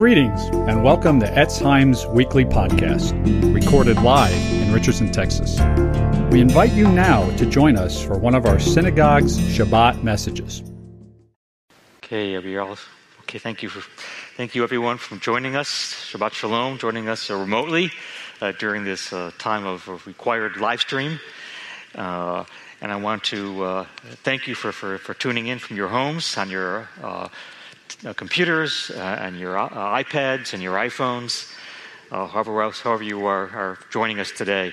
[0.00, 3.12] Greetings and welcome to Etz Chaim's weekly podcast,
[3.52, 5.58] recorded live in Richardson, Texas.
[6.30, 10.62] We invite you now to join us for one of our synagogue's Shabbat messages.
[11.96, 12.80] Okay, everybody.
[13.22, 13.80] Okay, thank you for,
[14.36, 15.68] thank you everyone for joining us.
[16.12, 17.90] Shabbat Shalom, joining us uh, remotely
[18.40, 21.18] uh, during this uh, time of, of, required live stream.
[21.96, 22.44] Uh,
[22.80, 23.86] and I want to uh,
[24.22, 26.88] thank you for, for, for, tuning in from your homes on your
[28.04, 31.52] uh, uh, computers uh, and your uh, iPads and your iPhones,
[32.10, 34.72] however else, however you are, are, joining us today.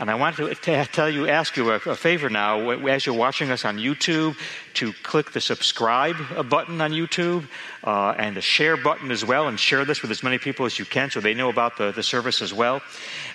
[0.00, 0.54] And I want to
[0.86, 4.34] tell you, ask you a, a, favor now, as you're watching us on YouTube,
[4.72, 6.16] to click the subscribe
[6.48, 7.46] button on YouTube
[7.84, 10.78] uh, and the share button as well, and share this with as many people as
[10.78, 12.80] you can so they know about the, the service as well.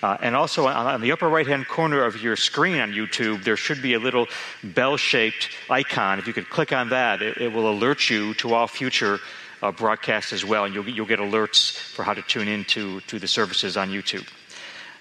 [0.02, 3.44] Uh, and also on, on, the upper right hand corner of your screen on YouTube,
[3.44, 4.26] there should be a little
[4.64, 6.18] bell shaped icon.
[6.18, 9.20] If you could click on that, it, it will alert you to all future
[9.62, 13.02] uh, broadcasts as well, and you'll, you'll get alerts for how to tune in to,
[13.02, 14.28] to the services on YouTube.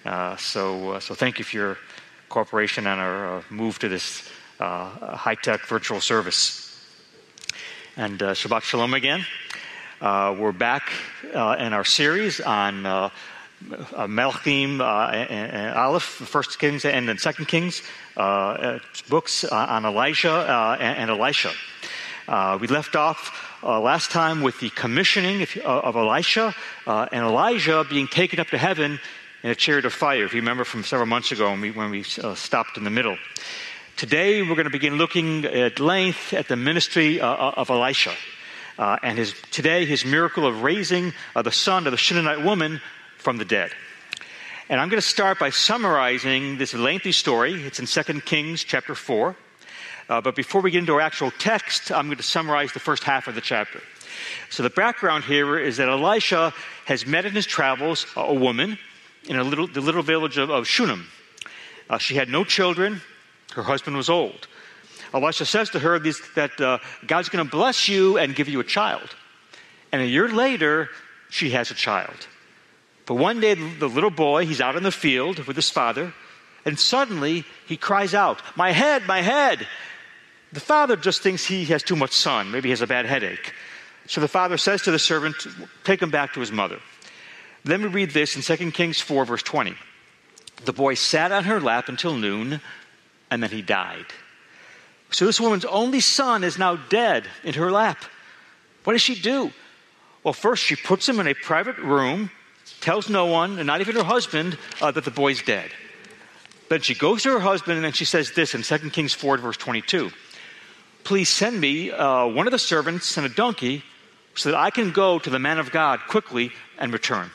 [0.05, 1.79] Uh, so, uh, so thank you for your
[2.29, 4.29] cooperation on our uh, move to this
[4.61, 6.79] uh, high tech virtual service.
[7.97, 9.25] And Shabbat Shalom again.
[10.03, 13.09] we're back in our series on uh,
[14.07, 17.81] Melchim uh, and, Aleph, First Kings and then Second Kings,
[18.19, 21.51] uh, books on Elijah and, and, Elisha.
[22.61, 26.55] we left off last time with the commissioning of Elisha
[26.87, 29.01] and Elijah being taken up to heaven
[29.45, 31.91] in a chariot of fire, if you remember from several months ago when we, when
[31.91, 33.19] we uh, stopped in the middle.
[33.95, 38.15] Today, we're going to begin looking at length at the ministry uh, uh, of Elisha.
[38.79, 42.81] Uh, and his, today, his miracle of raising uh, the son of the Shunammite woman
[43.19, 43.71] from the dead.
[44.71, 47.53] And I'm going to start by summarizing this lengthy story.
[47.67, 49.37] It's in 2 Kings chapter 4.
[50.09, 53.05] Uh, but before we get into our actual text, I'm going to summarize the first
[53.05, 53.83] half of the chapter.
[54.49, 56.55] So the background here is that Elisha
[56.87, 58.79] has met in his travels a woman
[59.27, 61.09] in little, the little village of, of Shunem.
[61.89, 63.01] Uh, she had no children,
[63.55, 64.47] her husband was old.
[65.13, 68.61] Elisha says to her this, that uh, God's going to bless you and give you
[68.61, 69.15] a child.
[69.93, 70.89] And a year later,
[71.31, 72.27] she has a child.
[73.07, 76.13] But one day, the little boy, he's out in the field with his father,
[76.65, 79.67] and suddenly he cries out, My head, my head!
[80.53, 82.51] The father just thinks he has too much sun.
[82.51, 83.53] Maybe he has a bad headache.
[84.07, 85.37] So the father says to the servant,
[85.83, 86.79] Take him back to his mother.
[87.65, 89.75] Then we read this in 2 Kings 4, verse 20.
[90.65, 92.61] The boy sat on her lap until noon,
[93.31, 94.07] and then he died.
[95.11, 98.05] So this woman's only son is now dead in her lap.
[98.85, 99.53] What does she do?
[100.23, 102.31] Well, first, she puts him in a private room,
[102.81, 105.71] tells no one, and not even her husband, uh, that the boy's dead.
[106.69, 109.39] Then she goes to her husband, and then she says this in 2 Kings 4,
[109.39, 110.11] verse 22
[111.05, 113.83] Please send me uh, one of the servants and a donkey
[114.35, 117.31] so that I can go to the man of God quickly and return.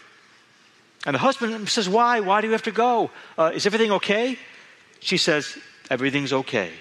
[1.05, 2.19] And the husband says, Why?
[2.19, 3.11] Why do you have to go?
[3.37, 4.37] Uh, is everything okay?
[4.99, 5.57] She says,
[5.89, 6.71] Everything's okay.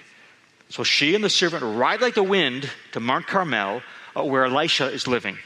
[0.71, 3.83] So she and the servant ride like the wind to Mount Carmel,
[4.17, 5.39] uh, where Elisha is living.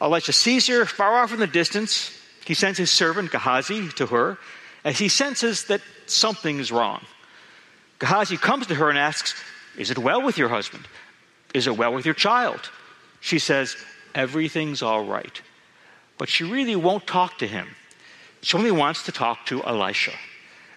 [0.00, 2.12] Elisha sees her far off in the distance.
[2.44, 4.38] He sends his servant Gehazi to her
[4.84, 7.04] as he senses that something is wrong.
[7.98, 9.34] Gehazi comes to her and asks,
[9.76, 10.86] Is it well with your husband?
[11.54, 12.70] Is it well with your child?
[13.20, 13.76] She says,
[14.14, 15.40] Everything's all right.
[16.18, 17.68] But she really won't talk to him.
[18.42, 20.12] She only wants to talk to Elisha.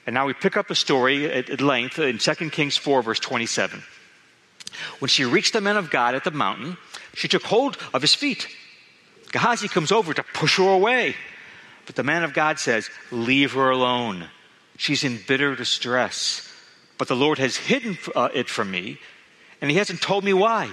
[0.05, 3.19] And now we pick up the story at, at length in 2 Kings 4, verse
[3.19, 3.83] 27.
[4.99, 6.77] When she reached the men of God at the mountain,
[7.13, 8.47] she took hold of his feet.
[9.31, 11.15] Gehazi comes over to push her away.
[11.85, 14.29] But the man of God says, Leave her alone.
[14.77, 16.47] She's in bitter distress.
[16.97, 18.99] But the Lord has hidden uh, it from me,
[19.61, 20.71] and he hasn't told me why.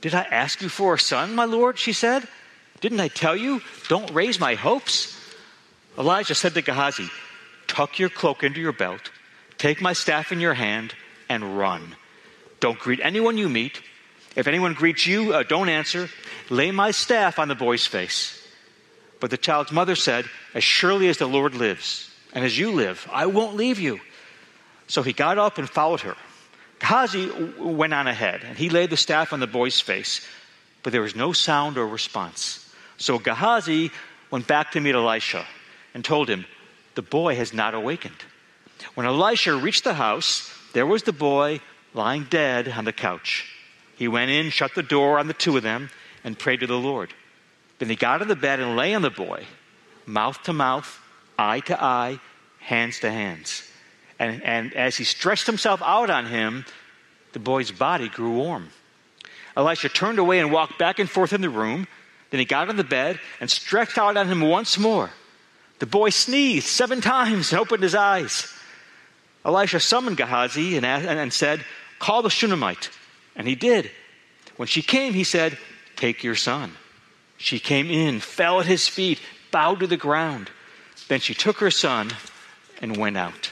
[0.00, 1.78] Did I ask you for a son, my Lord?
[1.78, 2.26] She said.
[2.80, 3.62] Didn't I tell you?
[3.88, 5.13] Don't raise my hopes.
[5.96, 7.08] Elijah said to Gehazi,
[7.66, 9.10] Tuck your cloak into your belt,
[9.58, 10.94] take my staff in your hand,
[11.28, 11.94] and run.
[12.60, 13.80] Don't greet anyone you meet.
[14.36, 16.08] If anyone greets you, uh, don't answer.
[16.50, 18.40] Lay my staff on the boy's face.
[19.20, 23.08] But the child's mother said, As surely as the Lord lives, and as you live,
[23.12, 24.00] I won't leave you.
[24.88, 26.16] So he got up and followed her.
[26.80, 30.26] Gehazi went on ahead, and he laid the staff on the boy's face,
[30.82, 32.74] but there was no sound or response.
[32.98, 33.90] So Gehazi
[34.30, 35.46] went back to meet Elisha
[35.94, 36.44] and told him,
[36.96, 38.24] The boy has not awakened.
[38.94, 41.60] When Elisha reached the house, there was the boy
[41.94, 43.50] lying dead on the couch.
[43.96, 45.90] He went in, shut the door on the two of them,
[46.24, 47.14] and prayed to the Lord.
[47.78, 49.46] Then he got of the bed and lay on the boy,
[50.04, 51.00] mouth to mouth,
[51.38, 52.20] eye to eye,
[52.58, 53.68] hands to hands.
[54.18, 56.64] And, and as he stretched himself out on him,
[57.32, 58.68] the boy's body grew warm.
[59.56, 61.86] Elisha turned away and walked back and forth in the room.
[62.30, 65.10] Then he got of the bed and stretched out on him once more.
[65.84, 68.50] The boy sneezed seven times and opened his eyes.
[69.44, 71.62] Elisha summoned Gehazi and, and said,
[71.98, 72.88] Call the Shunammite.
[73.36, 73.90] And he did.
[74.56, 75.58] When she came, he said,
[75.94, 76.72] Take your son.
[77.36, 79.20] She came in, fell at his feet,
[79.50, 80.48] bowed to the ground.
[81.08, 82.12] Then she took her son
[82.80, 83.50] and went out.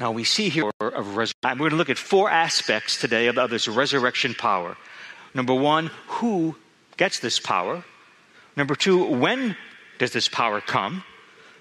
[0.00, 3.50] Now we see here of res- we're going to look at four aspects today of
[3.50, 4.76] this resurrection power.
[5.32, 6.56] Number one, who
[6.96, 7.84] gets this power?
[8.56, 9.56] Number two, when
[10.02, 11.04] does this power come?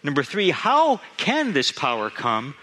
[0.02, 2.56] Number three, how can this power come?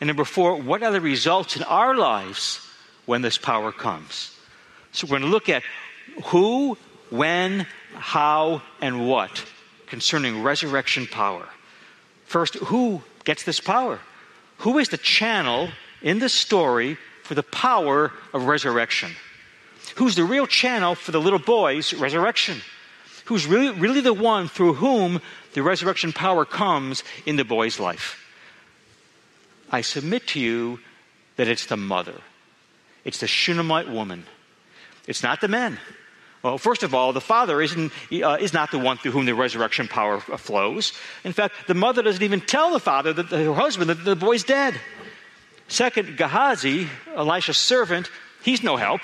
[0.00, 2.66] And number four, what are the results in our lives
[3.04, 4.34] when this power comes?
[4.92, 5.62] So we're going to look at
[6.24, 6.78] who,
[7.10, 9.44] when, how, and what
[9.88, 11.46] concerning resurrection power.
[12.24, 14.00] First, who gets this power?
[14.60, 15.68] Who is the channel
[16.00, 19.12] in the story for the power of resurrection?
[19.96, 22.62] Who's the real channel for the little boy's resurrection?
[23.26, 25.20] Who's really, really the one through whom
[25.52, 28.24] the resurrection power comes in the boy's life?
[29.70, 30.80] I submit to you
[31.36, 32.20] that it's the mother.
[33.04, 34.24] It's the Shunammite woman.
[35.06, 35.78] It's not the men.
[36.42, 39.34] Well, first of all, the father isn't, uh, is not the one through whom the
[39.34, 40.92] resurrection power flows.
[41.24, 44.44] In fact, the mother doesn't even tell the father, that her husband, that the boy's
[44.44, 44.78] dead.
[45.66, 48.08] Second, Gehazi, Elisha's servant,
[48.42, 49.00] he's no help.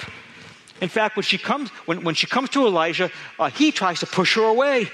[0.82, 3.08] In fact, when she comes, when, when she comes to Elijah,
[3.38, 4.90] uh, he tries to push her away.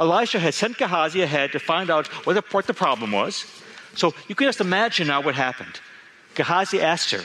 [0.00, 3.46] Elisha had sent Gehazi ahead to find out what the, what the problem was.
[3.94, 5.80] So you can just imagine now what happened.
[6.34, 7.22] Gehazi asked her,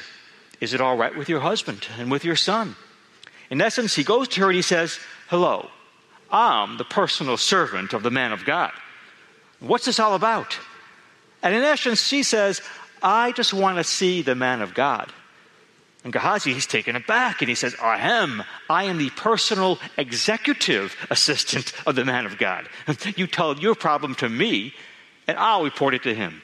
[0.61, 2.75] Is it all right with your husband and with your son?
[3.49, 5.67] In essence, he goes to her and he says, Hello,
[6.29, 8.73] I'm the personal servant of the man of God.
[9.59, 10.55] What's this all about?
[11.41, 12.61] And in essence, she says,
[13.01, 15.11] I just want to see the man of God.
[16.03, 18.43] And Gehazi, he's taken aback and he says, I am.
[18.69, 22.67] I am the personal executive assistant of the man of God.
[23.15, 24.73] You tell your problem to me,
[25.27, 26.41] and I'll report it to him.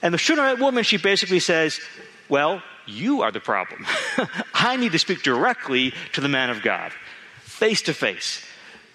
[0.00, 1.80] And the Shunammite woman, she basically says,
[2.28, 3.86] Well, you are the problem.
[4.54, 6.92] I need to speak directly to the man of God,
[7.40, 8.42] face to face.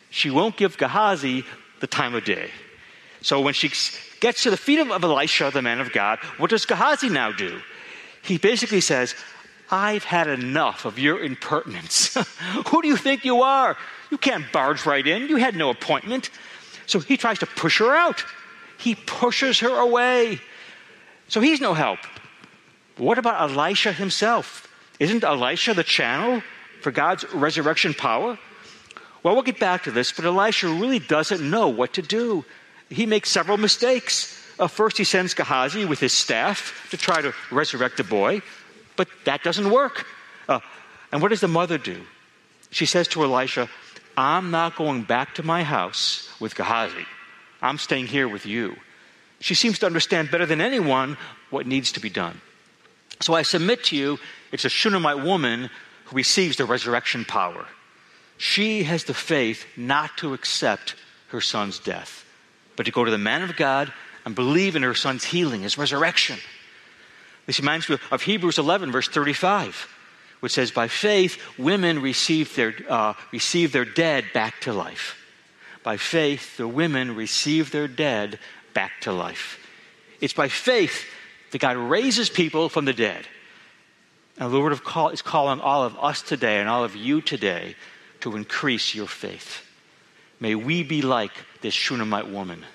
[0.09, 1.44] She won't give Gehazi
[1.79, 2.49] the time of day.
[3.21, 3.71] So when she
[4.19, 7.59] gets to the feet of, Elisha, the man of God, what does Gehazi now do?
[8.23, 9.15] He basically says,
[9.73, 12.13] I've had enough of your impertinence.
[12.67, 13.75] Who do you think you are?
[14.11, 15.27] You can't barge right in.
[15.27, 16.29] You had no appointment.
[16.85, 18.23] So he tries to push her out.
[18.77, 20.39] He pushes her away.
[21.27, 21.97] So he's no help.
[22.97, 24.67] What about Elisha himself?
[24.99, 26.43] Isn't Elisha the channel
[26.81, 28.37] for God's resurrection power?
[29.23, 32.45] Well, we'll get back to this, but Elisha really doesn't know what to do.
[32.89, 34.39] He makes several mistakes.
[34.59, 38.43] Uh, first, he sends Gehazi with his staff to try to resurrect the boy,
[38.95, 40.06] but that doesn't work.
[40.48, 40.60] Uh,
[41.12, 42.01] and what does the mother do?
[42.72, 43.69] She says to Elisha,
[44.18, 47.06] I'm not going back to my house with Gehazi.
[47.62, 48.75] I'm staying here with you.
[49.40, 51.18] She seems to understand better than anyone
[51.50, 52.40] what needs to be done.
[53.22, 54.19] So I submit to you,
[54.51, 55.69] it's a Shunammite woman
[56.06, 57.66] who receives the resurrection power.
[58.38, 60.95] She has the faith not to accept
[61.30, 62.25] her son's death,
[62.75, 63.92] but to go to the man of God
[64.25, 66.40] and believe in her son's healing, his resurrection.
[67.45, 69.88] This reminds me of Hebrews 11, verse 35,
[70.40, 75.19] which says, By faith, women receive their, uh, receive their dead back to life.
[75.84, 78.40] By faith, the women receive their dead
[78.73, 79.59] back to life.
[80.21, 81.06] It's by faith
[81.52, 83.28] that God raises people from the dead.
[84.38, 87.76] And the Lord call, is calling all of us today and all of you today
[88.21, 89.62] to increase your faith.
[90.40, 91.31] May we be like
[91.62, 92.66] this Shunammite woman.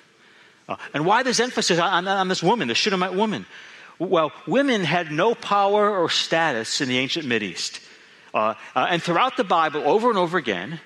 [0.67, 3.45] Uh, and why this emphasis on, on, this woman, the Shunammite woman?
[3.99, 7.81] Well, women had no power or status in the ancient Mideast.
[8.33, 10.79] Uh, uh, and throughout the Bible, over and over again,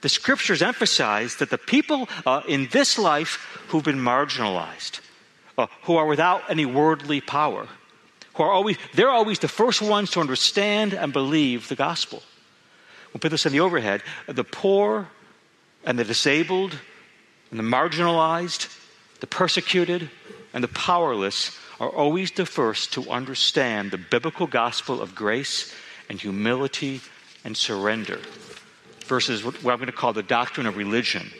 [0.00, 5.00] the scriptures emphasize that the people uh, in this life who've been marginalized,
[5.56, 7.68] uh, who are without any worldly power,
[8.34, 12.22] who are always, they're always the first ones to understand and believe the gospel.
[13.12, 14.02] We'll put this in the overhead.
[14.26, 15.08] The poor
[15.84, 16.78] and the disabled
[17.50, 18.76] and the marginalized,
[19.20, 20.10] the persecuted
[20.52, 25.74] and the powerless are always the first to understand the biblical gospel of grace
[26.08, 27.00] and humility
[27.44, 28.20] and surrender
[29.04, 31.30] versus what I'm going to call the doctrine of religion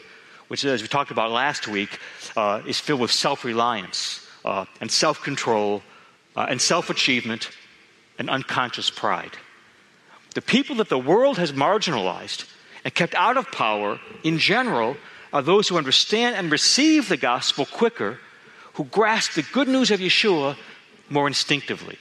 [0.47, 1.99] which, as we talked about last week,
[2.35, 5.83] uh, is filled with self reliance uh, and self control
[6.35, 7.49] uh, and self achievement
[8.17, 9.37] and unconscious pride.
[10.33, 12.49] The people that the world has marginalized
[12.83, 14.97] and kept out of power in general
[15.33, 18.19] are those who understand and receive the gospel quicker,
[18.77, 20.55] who grasp the good news of Yeshua
[21.09, 21.97] more instinctively.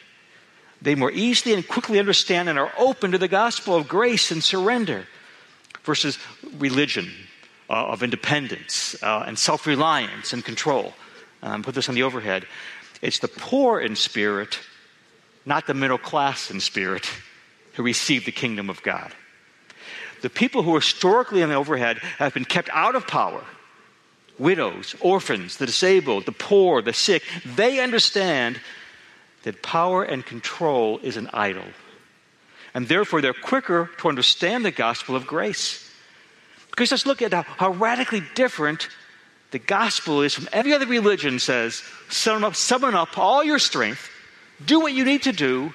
[0.83, 4.45] They more easily and quickly understand and are open to the gospel of grace and
[4.45, 5.07] surrender.
[5.85, 6.19] versus
[6.59, 7.09] religion
[7.71, 10.93] uh, of independence uh, and self reliance and control.
[11.43, 12.45] Um, put this on the overhead.
[13.01, 14.59] It's the poor in spirit,
[15.47, 17.09] not the middle class in spirit,
[17.75, 19.13] who receive the kingdom of God.
[20.23, 23.45] The people who historically on the overhead have been kept out of power
[24.39, 27.23] widows, orphans, the disabled, the poor, the sick.
[27.45, 28.61] They understand
[29.43, 31.65] that power and control is an idol.
[32.75, 35.91] And therefore, they're quicker to understand the gospel of grace.
[36.71, 38.89] Because let's look at how, how radically different
[39.51, 44.11] the gospel is from every other religion says, summon up, summon up all your strength,
[44.65, 45.73] do what you need to do,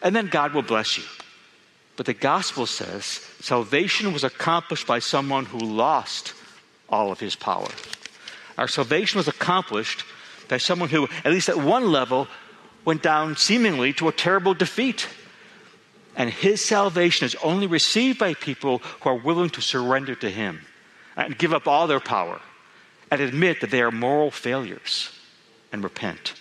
[0.00, 1.04] and then God will bless you.
[1.96, 3.04] But the gospel says
[3.40, 6.32] salvation was accomplished by someone who lost
[6.90, 7.68] all of his power.
[8.58, 10.04] Our salvation was accomplished
[10.48, 12.28] by someone who, at least at one level,
[12.84, 15.08] went down seemingly to a terrible defeat.
[16.16, 20.66] And his salvation is only received by people who are willing to surrender to him
[21.16, 22.40] and give up all their power
[23.10, 25.10] and admit that they are moral failures
[25.72, 26.34] and repent.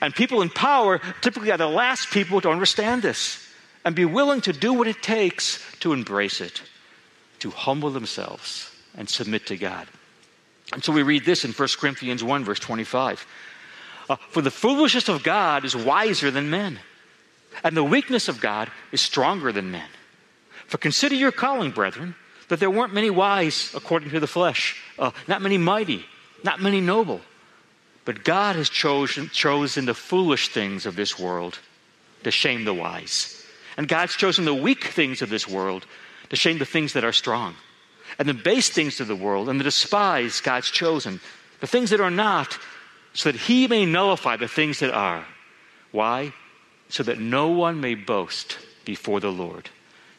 [0.00, 3.46] And people in power typically are the last people to understand this
[3.84, 6.62] and be willing to do what it takes to embrace it,
[7.40, 9.86] to humble themselves and submit to God.
[10.72, 13.26] And so we read this in 1 Corinthians 1, verse 25.
[14.08, 16.78] Uh, For the foolishness of God is wiser than men,
[17.64, 19.88] and the weakness of God is stronger than men.
[20.66, 22.14] For consider your calling, brethren,
[22.48, 26.04] that there weren't many wise according to the flesh, uh, not many mighty,
[26.44, 27.20] not many noble.
[28.04, 31.58] But God has chosen, chosen the foolish things of this world
[32.24, 33.44] to shame the wise.
[33.76, 35.86] And God's chosen the weak things of this world
[36.30, 37.54] to shame the things that are strong.
[38.18, 41.20] And the base things of the world and the despise God's chosen,
[41.60, 42.58] the things that are not,
[43.12, 45.26] so that he may nullify the things that are.
[45.92, 46.32] Why?
[46.88, 49.68] So that no one may boast before the Lord,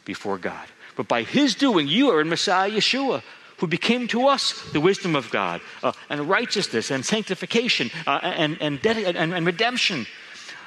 [0.05, 0.67] before God.
[0.95, 3.23] But by his doing, you are in Messiah Yeshua,
[3.57, 8.57] who became to us the wisdom of God, uh, and righteousness, and sanctification, uh, and,
[8.59, 10.05] and, and, and redemption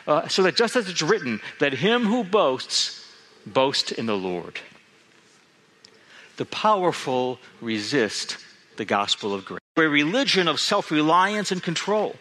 [0.07, 3.07] uh, so that just as it's written, that him who boasts,
[3.47, 4.61] boast in the Lord.
[6.37, 8.39] The powerful resist
[8.77, 9.61] the gospel of grace.
[9.77, 12.17] A religion of self reliance and control.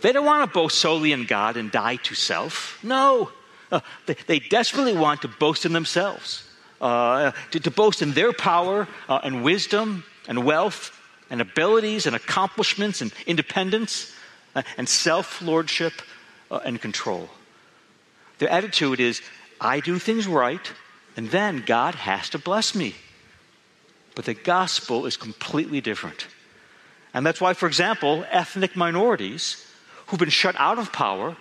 [0.00, 2.78] They don't want to boast solely in God and die to self.
[2.82, 3.30] No.
[3.70, 6.48] Uh, they, they, desperately want to boast in themselves,
[6.80, 10.90] uh, to, to, boast in their power uh, and wisdom and wealth
[11.28, 14.14] and abilities and accomplishments and independence
[14.54, 15.92] uh, and self lordship
[16.50, 17.28] uh, and control.
[18.38, 19.20] Their attitude is,
[19.60, 20.72] I do things right,
[21.16, 22.94] and then God has to bless me.
[24.18, 26.26] But the gospel is completely different.
[27.14, 29.64] And that's why, for example, ethnic minorities
[30.08, 31.36] who've been shut out of power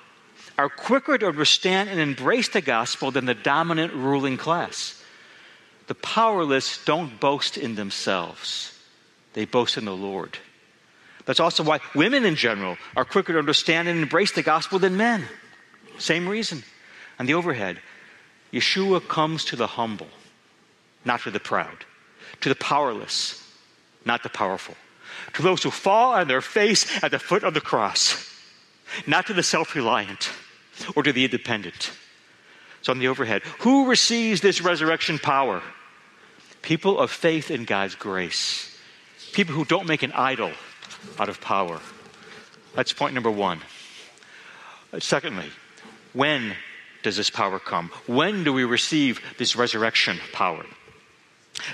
[0.60, 5.04] are quicker to understand and embrace the gospel than the dominant ruling class.
[5.88, 8.78] The powerless don't boast in themselves,
[9.34, 10.38] they boast in the Lord.
[11.26, 14.98] That's also why women in general are quicker to understand and embrace the gospel than
[14.98, 15.24] men.
[15.98, 16.62] Same reason.
[17.18, 17.82] On the overhead,
[18.54, 20.10] Yeshua comes to the humble,
[21.06, 21.84] not to the proud,
[22.42, 23.44] to the powerless,
[24.06, 24.76] not the powerful,
[25.34, 28.34] to those who fall on their face at the foot of the cross,
[29.06, 30.32] not to the self reliant
[30.96, 31.92] or to the independent.
[32.82, 35.62] So on the overhead, who receives this resurrection power?
[36.62, 38.78] People of faith in God's grace.
[39.34, 40.52] People who don't make an idol
[41.20, 41.80] out of power.
[42.76, 43.62] That's point number one.
[45.00, 45.48] Secondly,
[46.14, 46.56] when
[47.04, 47.90] does this power come?
[48.06, 50.66] When do we receive this resurrection power?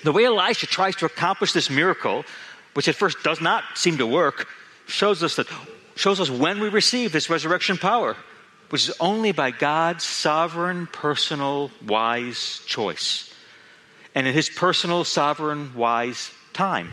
[0.04, 2.26] The way Elisha tries to accomplish this miracle,
[2.74, 4.48] which at first does not seem to work,
[4.88, 5.48] shows us that
[5.96, 8.16] shows us when we receive this resurrection power,
[8.70, 13.34] which is only by God's sovereign, personal, wise choice.
[14.16, 16.92] And in his personal, sovereign, wise time.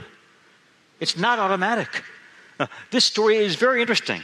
[1.01, 2.05] It's not automatic.
[2.59, 4.23] Uh, this story is very interesting.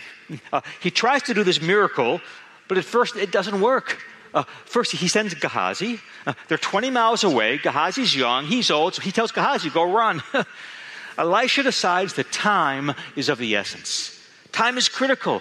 [0.53, 2.21] Uh, he tries to do this miracle,
[2.69, 4.03] but at first it doesn't work.
[4.37, 5.99] Uh, first, he sends Gehazi.
[6.27, 7.57] Uh, they're 20 miles away.
[7.57, 10.23] Gehazi's young, he's old, so he tells Gehazi, go run.
[11.19, 14.13] Elisha decides that time is of the essence.
[14.53, 15.41] Time is critical.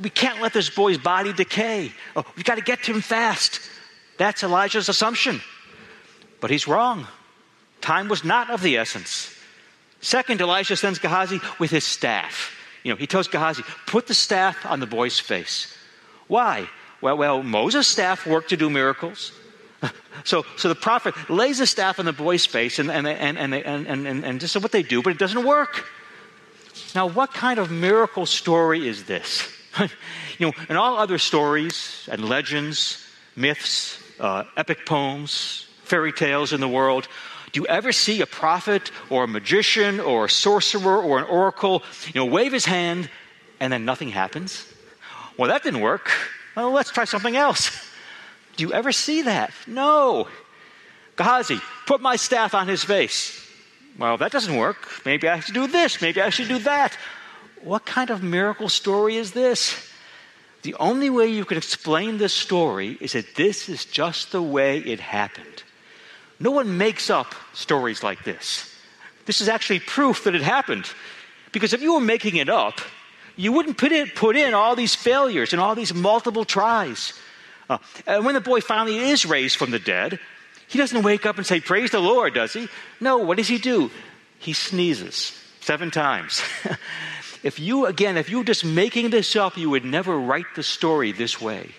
[0.00, 1.92] We can't let this boy's body decay.
[2.16, 3.60] Oh, we've got to get to him fast.
[4.16, 5.42] That's Elijah's assumption.
[6.40, 7.06] But he's wrong.
[7.82, 9.36] Time was not of the essence.
[10.00, 12.56] Second, Elisha sends Gehazi with his staff.
[12.84, 15.76] You know, he tells Gehazi, put the staff on the boy's face.
[16.26, 16.70] Why?
[17.00, 19.32] Well, well, Moses' staff worked to do miracles.
[20.22, 23.54] So, so the prophet lays the staff in the boy's face and, and, and, and,
[23.54, 25.86] and, and, and, what they do, but it doesn't work.
[26.94, 29.48] Now, what kind of miracle story is this?
[30.38, 33.02] you know, in all other stories and legends,
[33.34, 37.08] myths, uh, epic poems, fairy tales in the world,
[37.52, 41.82] do you ever see a prophet or a magician or a sorcerer or an oracle,
[42.12, 43.08] you know, wave his hand
[43.58, 44.66] and then nothing happens?
[45.36, 46.10] Well, that didn't work.
[46.56, 47.70] Well, let's try something else.
[48.56, 49.52] Do you ever see that?
[49.66, 50.28] No.
[51.16, 53.46] Gehazi, put my staff on his face.
[53.98, 54.88] Well, that doesn't work.
[55.04, 56.00] Maybe I should do this.
[56.00, 56.96] Maybe I should do that.
[57.62, 59.90] What kind of miracle story is this?
[60.62, 64.78] The only way you can explain this story is that this is just the way
[64.78, 65.62] it happened.
[66.38, 68.74] No one makes up stories like this.
[69.26, 70.90] This is actually proof that it happened.
[71.52, 72.80] Because if you were making it up,
[73.40, 77.14] you wouldn't put, it, put in all these failures and all these multiple tries.
[77.70, 80.20] Uh, and when the boy finally is raised from the dead,
[80.68, 82.68] he doesn't wake up and say, Praise the Lord, does he?
[83.00, 83.90] No, what does he do?
[84.38, 86.42] He sneezes seven times.
[87.42, 90.62] if you, again, if you were just making this up, you would never write the
[90.62, 91.70] story this way.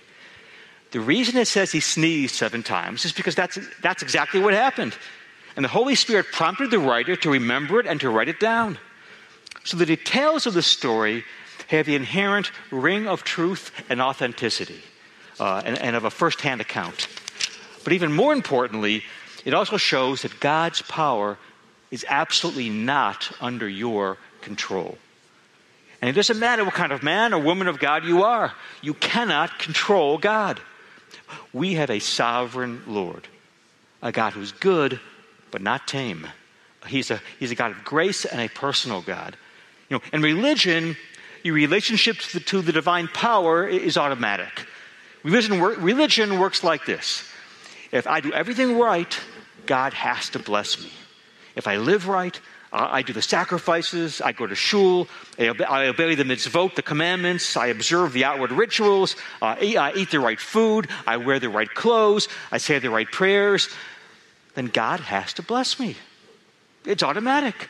[0.91, 4.95] The reason it says he sneezed seven times is because that's, that's exactly what happened.
[5.55, 8.79] And the Holy Spirit prompted the writer to remember it and to write it down.
[9.63, 11.23] So the details of the story
[11.77, 14.81] have the inherent ring of truth and authenticity
[15.39, 17.07] uh, and, and of a first hand account.
[17.83, 19.03] But even more importantly,
[19.45, 21.37] it also shows that God's power
[21.89, 24.97] is absolutely not under your control.
[26.01, 28.93] And it doesn't matter what kind of man or woman of God you are, you
[28.93, 30.59] cannot control God.
[31.53, 33.27] We have a sovereign Lord,
[34.01, 34.99] a God who's good
[35.51, 36.27] but not tame.
[36.87, 39.35] He's a, he's a God of grace and a personal God.
[39.89, 40.95] You know, and religion,
[41.43, 44.65] your relationship to the, to the divine power is automatic.
[45.23, 47.27] Religion, religion works like this
[47.91, 49.19] if I do everything right,
[49.65, 50.91] God has to bless me.
[51.55, 52.39] If I live right,
[52.73, 57.67] I do the sacrifices, I go to shul, I obey, the mitzvot, the commandments, I
[57.67, 62.59] observe the outward rituals, I eat the right food, I wear the right clothes, I
[62.59, 63.67] say the right prayers,
[64.55, 65.97] then God has to bless me.
[66.85, 67.67] It's automatic.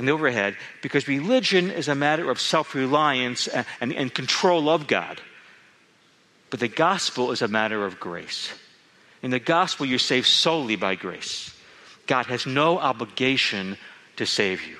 [0.00, 4.70] And the overhead, because religion is a matter of self reliance and, and, and control
[4.70, 5.20] of God.
[6.48, 8.50] But the gospel is a matter of grace.
[9.20, 11.54] In the gospel, you're saved solely by grace.
[12.06, 13.76] God has no obligation
[14.16, 14.78] to save you.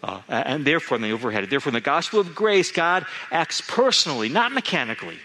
[0.00, 4.28] Uh, and therefore, in the overhead, therefore, in the gospel of grace, God acts personally,
[4.28, 5.18] not mechanically.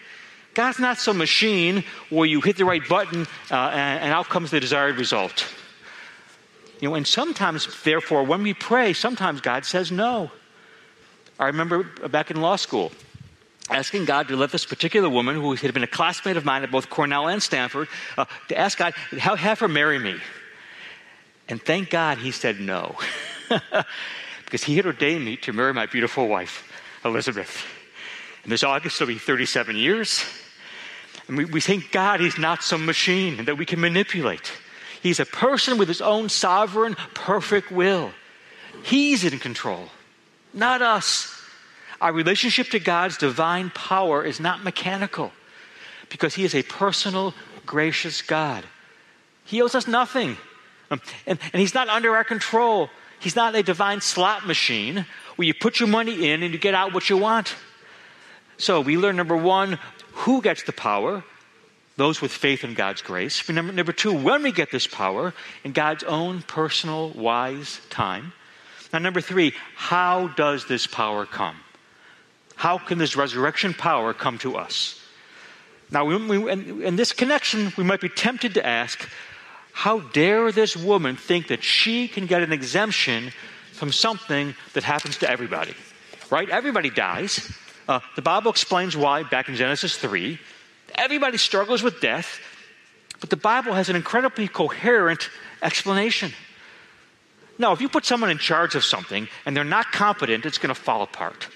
[0.56, 4.50] God's not some machine where you hit the right button uh, and, and out comes
[4.50, 5.45] the desired result.
[6.80, 10.32] You know, and sometimes, therefore, when we pray, sometimes God says no.
[11.40, 12.92] I remember back in law school,
[13.70, 16.72] asking God to let this particular woman, who had been a classmate of mine at
[16.72, 17.88] both Cornell and Stanford,
[18.18, 20.16] uh, to ask God, have her marry me.
[21.50, 22.96] And thank God he said no,
[24.46, 26.72] because he had ordained me to marry my beautiful wife,
[27.06, 27.66] Elizabeth.
[28.44, 30.24] And this August will be 37 years.
[31.28, 34.52] And we, we thank God he's not some machine that we can manipulate.
[35.01, 38.12] He's a person with his own sovereign, perfect will.
[38.83, 39.89] He's in control,
[40.53, 41.33] not us.
[41.99, 45.31] Our relationship to God's divine power is not mechanical
[46.10, 47.33] because He is a personal,
[47.65, 48.63] gracious God.
[49.45, 50.38] He owes us nothing.
[50.91, 52.89] Um, and, and He's not under our control.
[53.19, 55.05] He's not a divine slot machine
[55.36, 57.55] where you put your money in and you get out what you want.
[58.57, 59.79] So we learn number one,
[60.13, 61.23] who gets the power?
[61.97, 63.47] Those with faith in God's grace.
[63.49, 65.33] Number, number two, when we get this power
[65.63, 68.33] in God's own personal, wise time.
[68.93, 71.57] Now, number three, how does this power come?
[72.55, 75.01] How can this resurrection power come to us?
[75.89, 79.07] Now, we, in, in this connection, we might be tempted to ask,
[79.73, 83.31] how dare this woman think that she can get an exemption
[83.73, 85.73] from something that happens to everybody?
[86.29, 86.49] Right?
[86.49, 87.51] Everybody dies.
[87.88, 90.39] Uh, the Bible explains why back in Genesis 3.
[90.97, 92.39] Everybody struggles with death,
[93.19, 95.29] but the Bible has an incredibly coherent
[95.62, 96.33] explanation.
[97.60, 100.73] Now, if you put someone in charge of something and they're not competent, it's going
[100.73, 101.47] to fall apart.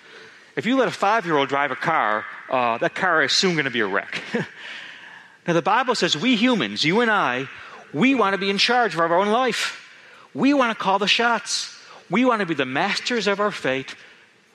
[0.56, 3.54] If you let a five year old drive a car, uh, that car is soon
[3.54, 4.22] going to be a wreck.
[5.48, 7.48] now, the Bible says we humans, you and I,
[7.94, 9.90] we want to be in charge of our own life.
[10.34, 11.78] We want to call the shots.
[12.10, 13.96] We want to be the masters of our fate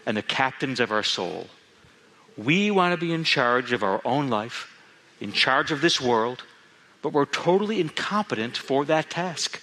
[0.05, 1.47] and the captains of our soul.
[2.37, 4.76] We want to be in charge of our own life,
[5.21, 6.43] in charge of this world,
[7.03, 9.61] but we're totally incompetent for that task.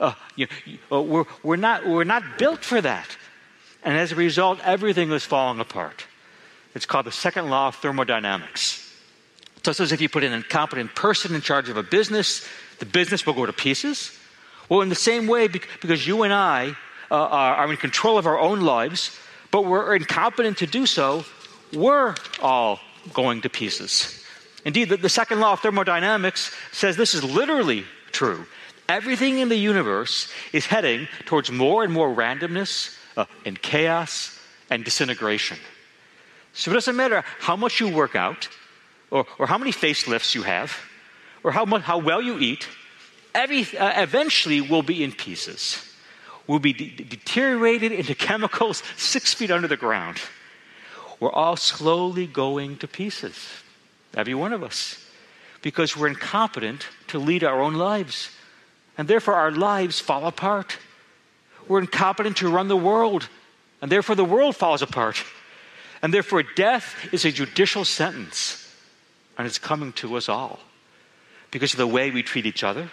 [0.00, 0.46] Uh, you,
[0.92, 3.16] uh, we're, we're, not, we're not built for that.
[3.82, 6.06] And as a result, everything was falling apart.
[6.74, 8.82] It's called the second law of thermodynamics.
[9.62, 12.46] So says if you put an incompetent person in charge of a business,
[12.78, 14.16] the business will go to pieces.
[14.68, 16.76] Well, in the same way, because you and I
[17.10, 19.18] uh, are in control of our own lives,
[19.50, 21.24] but we're incompetent to do so,
[21.72, 22.80] we're all
[23.12, 24.25] going to pieces.
[24.66, 28.46] Indeed, the, the second law of thermodynamics says this is literally true.
[28.88, 34.36] Everything in the universe is heading towards more and more randomness uh, and chaos
[34.68, 35.56] and disintegration.
[36.52, 38.48] So it doesn't matter how much you work out,
[39.12, 40.76] or, or how many facelifts you have,
[41.44, 42.66] or how, much, how well you eat,
[43.36, 45.80] every, uh, eventually will be in pieces.
[46.48, 50.18] Will be de- deteriorated into chemicals six feet under the ground.
[51.20, 53.36] We're all slowly going to pieces,
[54.16, 55.04] every one of us,
[55.62, 58.30] because we're incompetent to lead our own lives.
[58.98, 60.78] And therefore, our lives fall apart.
[61.68, 63.28] We're incompetent to run the world,
[63.82, 65.22] and therefore, the world falls apart.
[66.02, 68.74] And therefore, death is a judicial sentence,
[69.36, 70.60] and it's coming to us all
[71.50, 72.90] because of the way we treat each other,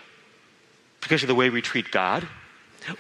[1.02, 2.28] because of the way we treat God.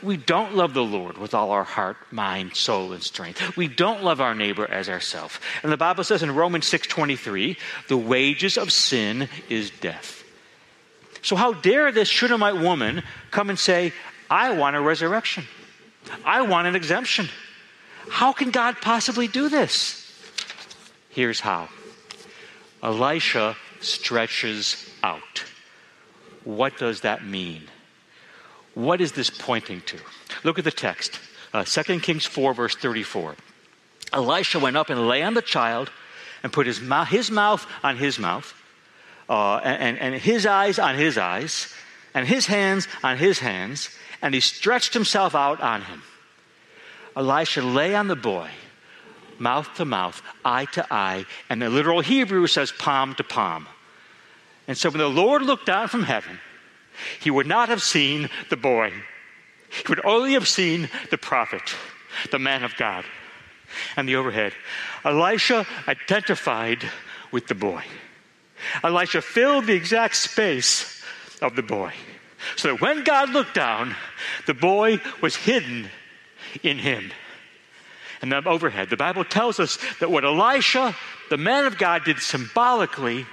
[0.02, 3.58] We don't love the Lord with all our heart, mind, soul, and strength.
[3.58, 5.40] We don't love our neighbor as ourselves.
[5.62, 10.24] And the Bible says in Romans 6:23, the wages of sin is death.
[11.22, 13.94] So how dare this Shunammite woman come and say,
[14.30, 15.46] I want a resurrection.
[16.26, 17.30] I want an exemption.
[18.10, 20.00] How can God possibly do this?
[21.10, 21.70] Here's how.
[22.82, 25.46] Elisha stretches out.
[26.44, 27.70] What does that mean?
[28.74, 29.98] What is this pointing to?
[30.44, 31.20] Look at the text.
[31.54, 33.36] Uh, 2 Kings 4, verse 34.
[34.12, 35.92] Elisha went up and lay on the child
[36.42, 38.54] and put his, mouth, his mouth on his mouth,
[39.30, 41.74] uh, and, and his eyes on his eyes,
[42.14, 43.90] and his hands on his hands,
[44.22, 46.04] and he stretched himself out on him.
[47.16, 48.50] Elisha lay on the boy,
[49.40, 53.68] mouth to mouth, eye to eye, and the literal Hebrew says palm to palm.
[54.68, 56.40] And so when the Lord looked down from heaven,
[57.20, 58.94] he would not have seen the boy.
[59.70, 61.76] He would only have seen the prophet,
[62.32, 63.06] the man of God.
[63.98, 64.54] And the overhead,
[65.04, 66.84] Elisha identified
[67.32, 67.84] with the boy.
[68.84, 71.02] Elisha filled the exact space
[71.42, 71.92] of the boy.
[72.56, 73.96] So that when God looked down,
[74.46, 75.90] the boy was hidden
[76.62, 77.12] in him.
[78.22, 80.96] And then overhead, the Bible tells us that what Elisha,
[81.30, 83.26] the man of God, did symbolically,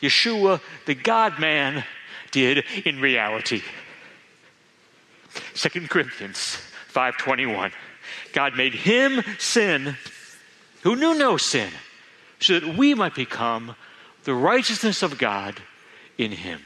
[0.00, 1.84] Yeshua, the God man,
[2.30, 3.62] did in reality.
[5.54, 6.58] 2 Corinthians
[6.92, 7.72] 5:21.
[8.32, 9.96] God made him sin
[10.82, 11.70] who knew no sin
[12.40, 13.76] so that we might become
[14.24, 15.60] the righteousness of God
[16.18, 16.62] in him.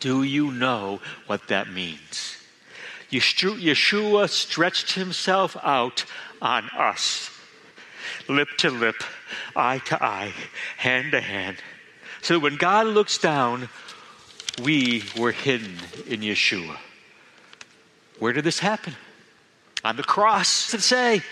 [0.00, 2.36] Do you know what that means?
[3.10, 6.04] Yeshua stretched himself out
[6.40, 7.30] on us,
[8.28, 9.02] lip to lip,
[9.54, 10.32] eye to eye,
[10.78, 11.58] hand to hand.
[12.22, 13.68] So when God looks down,
[14.60, 16.76] we were hidden in Yeshua.
[18.18, 18.94] Where did this happen?
[19.84, 21.22] On the cross, to say,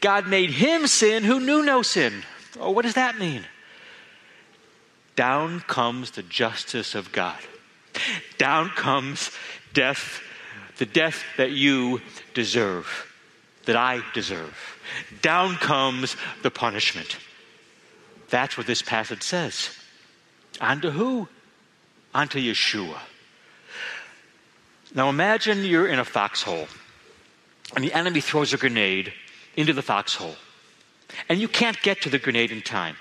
[0.00, 2.22] God made him sin who knew no sin.
[2.58, 3.46] Oh, what does that mean?
[5.16, 7.38] Down comes the justice of God.
[8.38, 9.30] Down comes
[9.72, 10.20] death,
[10.78, 12.00] the death that you
[12.34, 13.12] deserve,
[13.66, 14.56] that I deserve.
[15.22, 17.16] Down comes the punishment.
[18.30, 19.70] That's what this passage says.
[20.60, 21.28] Unto who?
[22.14, 22.98] Unto Yeshua.
[24.94, 26.66] Now imagine you're in a foxhole
[27.74, 29.12] and the enemy throws a grenade
[29.56, 30.34] into the foxhole
[31.28, 32.96] and you can't get to the grenade in time.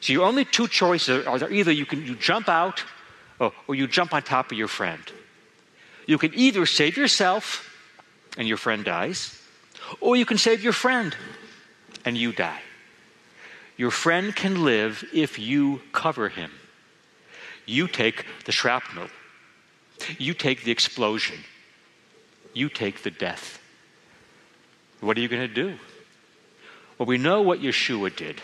[0.00, 2.84] So your only two choices are either you can you jump out
[3.38, 5.02] or, or you jump on top of your friend.
[6.06, 7.66] You can either save yourself
[8.38, 9.40] and your friend dies,
[10.00, 11.16] or you can save your friend
[12.04, 12.60] and you die.
[13.76, 16.50] Your friend can live if you cover him.
[17.66, 19.08] You take the shrapnel.
[20.18, 21.36] You take the explosion.
[22.54, 23.60] You take the death.
[25.00, 25.78] What are you going to do?
[26.98, 28.40] Well, we know what Yeshua did.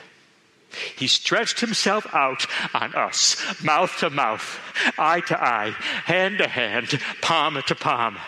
[0.97, 4.59] He stretched himself out on us, mouth to mouth,
[4.99, 5.71] eye to eye,
[6.05, 8.19] hand to hand, palm to palm.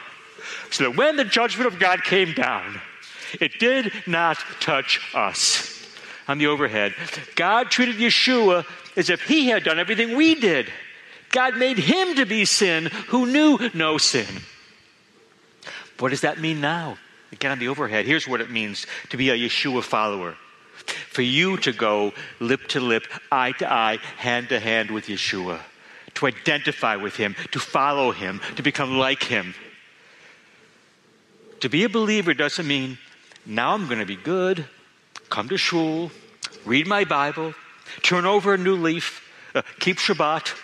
[0.70, 2.80] So that when the judgment of God came down,
[3.40, 5.74] it did not touch us.
[6.26, 6.94] On the overhead,
[7.36, 8.66] God treated Yeshua
[8.98, 10.70] as if he had done everything we did.
[11.30, 14.26] God made him to be sin who knew no sin.
[15.98, 16.98] What does that mean now?
[17.32, 20.36] Again, on the overhead, here's what it means to be a Yeshua follower.
[21.10, 25.60] For you to go lip to lip, eye to eye, hand to hand with Yeshua,
[26.14, 29.54] to identify with him, to follow him, to become like him.
[31.60, 32.98] To be a believer doesn't mean
[33.44, 34.64] now I'm going to be good,
[35.28, 36.10] come to shul,
[36.64, 37.54] read my Bible,
[38.02, 39.22] turn over a new leaf,
[39.54, 40.54] uh, keep Shabbat,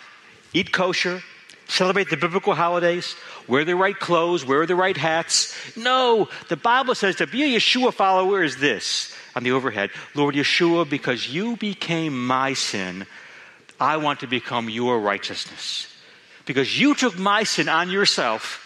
[0.53, 1.23] eat kosher,
[1.69, 3.17] celebrate the biblical holidays,
[3.49, 5.55] wear the right clothes, wear the right hats.
[5.77, 10.35] No, the Bible says to be a Yeshua follower is this on the overhead Lord
[10.35, 13.07] Yeshua, because you became my sin,
[13.81, 15.89] I want to become your righteousness.
[16.47, 18.61] because you took my sin on yourself,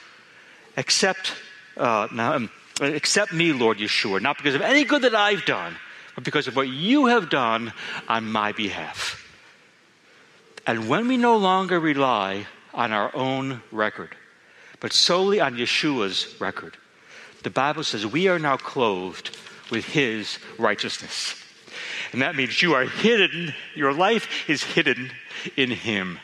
[0.76, 1.33] accept,
[1.76, 2.50] uh, now, um,
[2.81, 5.76] accept me, Lord Yeshua, not because of any good that I've done,
[6.18, 7.72] but because of what you have done
[8.09, 9.24] on my behalf.
[10.66, 14.16] And when we no longer rely on our own record,
[14.81, 16.76] but solely on Yeshua's record,
[17.44, 19.38] the Bible says we are now clothed
[19.70, 21.40] with his righteousness.
[22.11, 25.12] And that means you are hidden, your life is hidden
[25.57, 26.18] in him.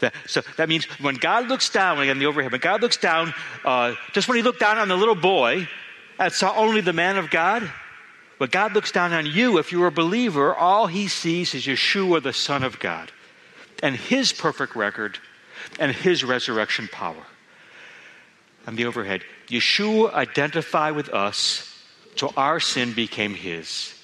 [0.00, 3.34] That, so that means when God looks down, again, the overhead, when God looks down,
[3.64, 5.68] uh, just when he looked down on the little boy
[6.18, 7.70] that saw only the man of God,
[8.40, 12.22] but God looks down on you, if you're a believer, all he sees is Yeshua,
[12.22, 13.12] the Son of God,
[13.82, 15.18] and his perfect record
[15.78, 17.22] and his resurrection power.
[18.66, 21.70] On the overhead, Yeshua identified with us,
[22.16, 23.94] so our sin became his.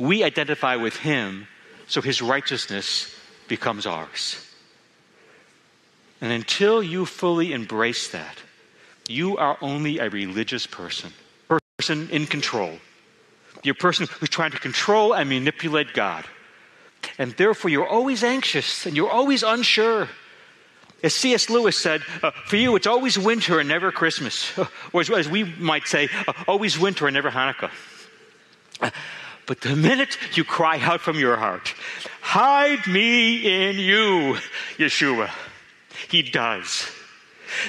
[0.00, 1.46] We identify with him,
[1.86, 3.14] so his righteousness
[3.46, 4.44] becomes ours.
[6.20, 8.36] And until you fully embrace that,
[9.06, 11.12] you are only a religious person,
[11.46, 12.72] person in control.
[13.62, 16.24] You're a person who's trying to control and manipulate God.
[17.18, 20.08] And therefore, you're always anxious and you're always unsure.
[21.02, 21.48] As C.S.
[21.48, 24.56] Lewis said, uh, for you, it's always winter and never Christmas.
[24.92, 27.70] or as, as we might say, uh, always winter and never Hanukkah.
[28.80, 28.90] Uh,
[29.46, 31.74] but the minute you cry out from your heart,
[32.20, 34.36] hide me in you,
[34.76, 35.30] Yeshua,
[36.08, 36.90] he does.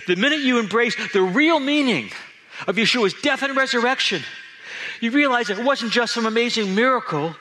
[0.07, 2.11] The minute you embrace the real meaning
[2.67, 4.21] of Yeshua's death and resurrection,
[5.01, 7.35] you realize it wasn't just some amazing miracle,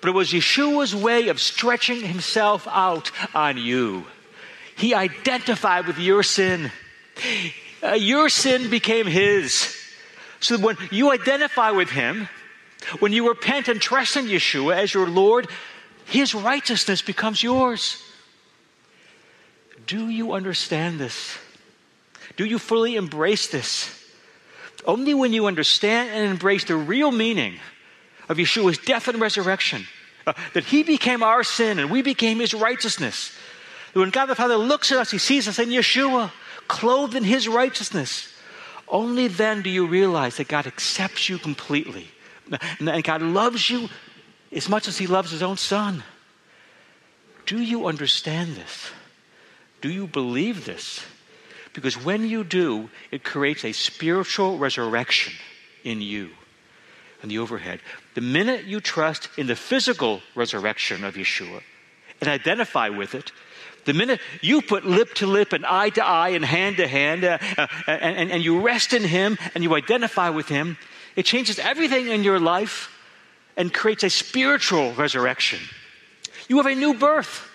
[0.00, 4.06] but it was Yeshua's way of stretching himself out on you.
[4.76, 6.72] He identified with your sin.
[7.82, 9.76] Uh, your sin became his.
[10.40, 12.28] So when you identify with him,
[12.98, 15.48] when you repent and trust in Yeshua as your Lord,
[16.06, 18.02] his righteousness becomes yours.
[19.86, 21.38] Do you understand this?
[22.36, 24.03] Do you fully embrace this?
[24.84, 27.58] Only when you understand and embrace the real meaning
[28.28, 29.86] of Yeshua's death and resurrection,
[30.26, 33.32] uh, that he became our sin and we became his righteousness.
[33.92, 36.30] When God the Father looks at us, he sees us in Yeshua,
[36.68, 38.32] clothed in his righteousness.
[38.88, 42.08] Only then do you realize that God accepts you completely.
[42.78, 43.88] And God loves you
[44.52, 46.02] as much as he loves his own son.
[47.46, 48.90] Do you understand this?
[49.80, 51.04] Do you believe this?
[51.74, 55.34] Because when you do, it creates a spiritual resurrection
[55.82, 56.30] in you.
[57.20, 57.80] And the overhead.
[58.14, 61.62] The minute you trust in the physical resurrection of Yeshua
[62.20, 63.32] and identify with it,
[63.86, 67.24] the minute you put lip to lip and eye to eye and hand to hand,
[67.24, 70.76] uh, uh, and, and, and you rest in Him and you identify with Him,
[71.16, 72.90] it changes everything in your life
[73.56, 75.60] and creates a spiritual resurrection.
[76.48, 77.48] You have a new birth,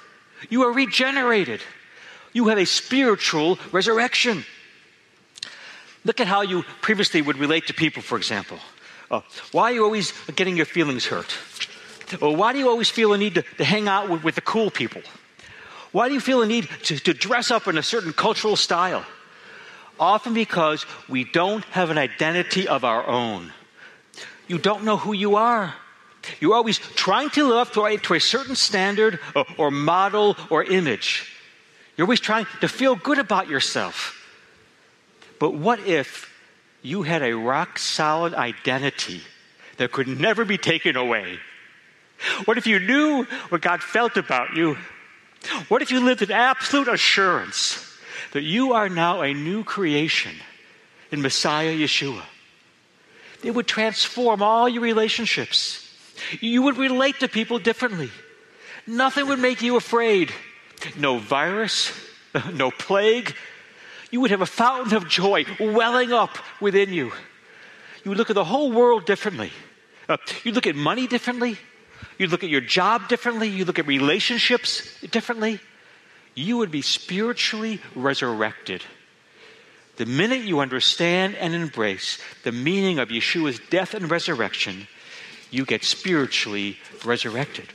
[0.49, 1.61] you are regenerated.
[2.33, 4.45] You have a spiritual resurrection.
[6.05, 8.59] Look at how you previously would relate to people, for example.
[9.11, 11.35] Uh, why are you always getting your feelings hurt?
[12.21, 14.41] Or why do you always feel a need to, to hang out with, with, the
[14.41, 15.01] cool people?
[15.91, 19.05] Why do you feel a need to, to dress up in a certain cultural style?
[19.99, 23.51] Often because we don't have an identity of our own.
[24.47, 25.75] You don't know who you are.
[26.39, 30.37] You're always trying to live up to a, to a certain standard or, or model
[30.49, 31.38] or image.
[31.99, 34.25] You're always trying to feel good about yourself.
[35.37, 36.33] But what if
[36.81, 39.21] you had a rock solid identity
[39.75, 41.39] that could never be taken away?
[42.45, 44.77] What if you knew what God felt about you?
[45.67, 47.85] What if you lived in absolute assurance
[48.31, 50.37] that you are now a new creation
[51.11, 52.23] in Messiah Yeshua?
[53.43, 55.85] It would transform all your relationships.
[56.39, 58.09] You would relate to people differently.
[58.87, 60.31] Nothing would make you afraid
[60.97, 61.91] no virus,
[62.53, 63.35] no plague.
[64.11, 67.11] You would have a fountain of joy welling up within you.
[68.03, 69.51] You would look at the whole world differently.
[70.07, 71.57] Uh, you look at money differently.
[72.17, 73.47] You look at your job differently.
[73.47, 75.59] You look at relationships differently.
[76.33, 78.83] You would be spiritually resurrected.
[79.97, 84.87] The minute you understand and embrace the meaning of Yeshua's death and resurrection,
[85.51, 87.67] you get spiritually resurrected.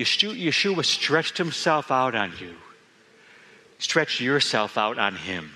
[0.00, 2.54] Yeshua stretched himself out on you.
[3.78, 5.52] Stretch yourself out on him.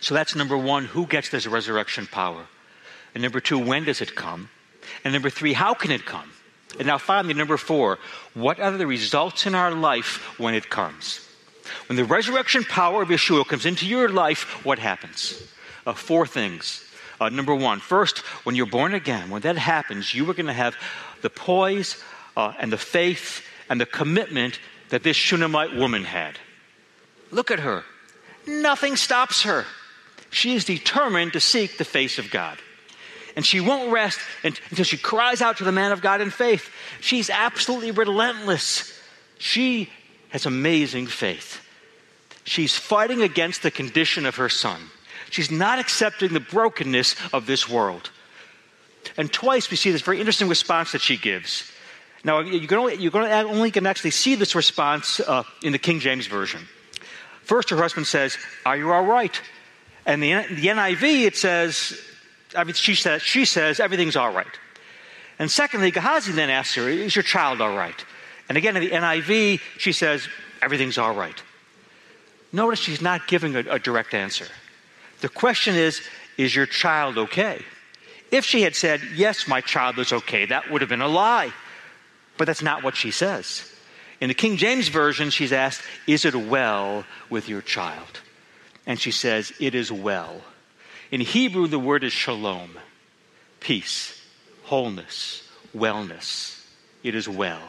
[0.00, 2.46] So that's number one who gets this resurrection power?
[3.14, 4.48] And number two, when does it come?
[5.04, 6.30] And number three, how can it come?
[6.78, 7.98] And now finally, number four,
[8.34, 11.20] what are the results in our life when it comes?
[11.88, 15.40] When the resurrection power of Yeshua comes into your life, what happens?
[15.86, 16.84] Uh, four things.
[17.20, 20.52] Uh, number one, first, when you're born again, when that happens, you are going to
[20.52, 20.74] have
[21.22, 22.02] the poise
[22.36, 24.58] uh, and the faith and the commitment
[24.90, 26.38] that this Shunammite woman had.
[27.30, 27.84] Look at her.
[28.46, 29.64] Nothing stops her.
[30.30, 32.58] She is determined to seek the face of God.
[33.36, 36.70] And she won't rest until she cries out to the man of God in faith.
[37.00, 38.92] She's absolutely relentless.
[39.38, 39.90] She
[40.30, 41.60] has amazing faith.
[42.44, 44.80] She's fighting against the condition of her son.
[45.30, 48.10] She's not accepting the brokenness of this world.
[49.16, 51.70] And twice we see this very interesting response that she gives.
[52.24, 52.66] Now, to, you're
[53.10, 56.66] going to only can actually see this response uh, in the King James Version.
[57.42, 59.38] First, her husband says, Are you all right?
[60.06, 62.00] And the, the NIV, it says,
[62.56, 64.46] I mean, she says, she says, everything's all right.
[65.38, 68.04] And secondly, Gehazi then asks her, Is your child all right?
[68.48, 70.26] And again, in the NIV, she says,
[70.62, 71.42] Everything's all right.
[72.52, 74.46] Notice she's not giving a, a direct answer.
[75.20, 76.00] The question is,
[76.38, 77.62] Is your child okay?
[78.30, 81.52] If she had said, Yes, my child is okay, that would have been a lie.
[82.36, 83.70] But that's not what she says.
[84.20, 88.20] In the King James Version, she's asked, Is it well with your child?
[88.86, 90.40] And she says, It is well.
[91.10, 92.78] In Hebrew, the word is shalom
[93.60, 94.22] peace,
[94.64, 96.62] wholeness, wellness.
[97.02, 97.62] It is well.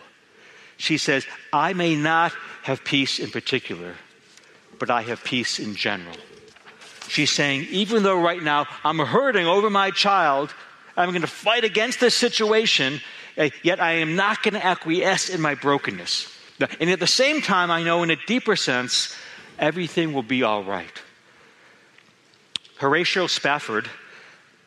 [0.78, 3.96] She says, I may not have peace in particular,
[4.78, 6.18] but I have peace in general.
[7.08, 10.54] She's saying, even though right now I'm hurting over my child,
[10.98, 13.00] I'm going to fight against this situation,
[13.38, 16.32] eh, yet I am not going to acquiesce in my brokenness.
[16.80, 19.16] And at the same time, I know in a deeper sense,
[19.60, 21.02] everything will be all right.
[22.78, 23.90] Horatio Spafford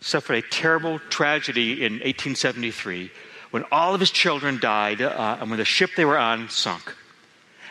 [0.00, 3.10] suffered a terrible tragedy in 1873
[3.50, 6.94] when all of his children died uh, and when the ship they were on sunk.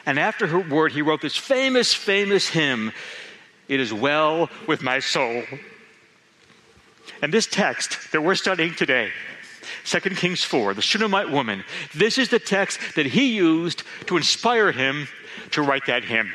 [0.05, 2.91] And afterward, he wrote this famous, famous hymn
[3.67, 5.43] It is well with my soul.
[7.21, 9.11] And this text that we're studying today,
[9.85, 14.71] 2 Kings 4, the Shunammite woman, this is the text that he used to inspire
[14.71, 15.07] him
[15.51, 16.31] to write that hymn.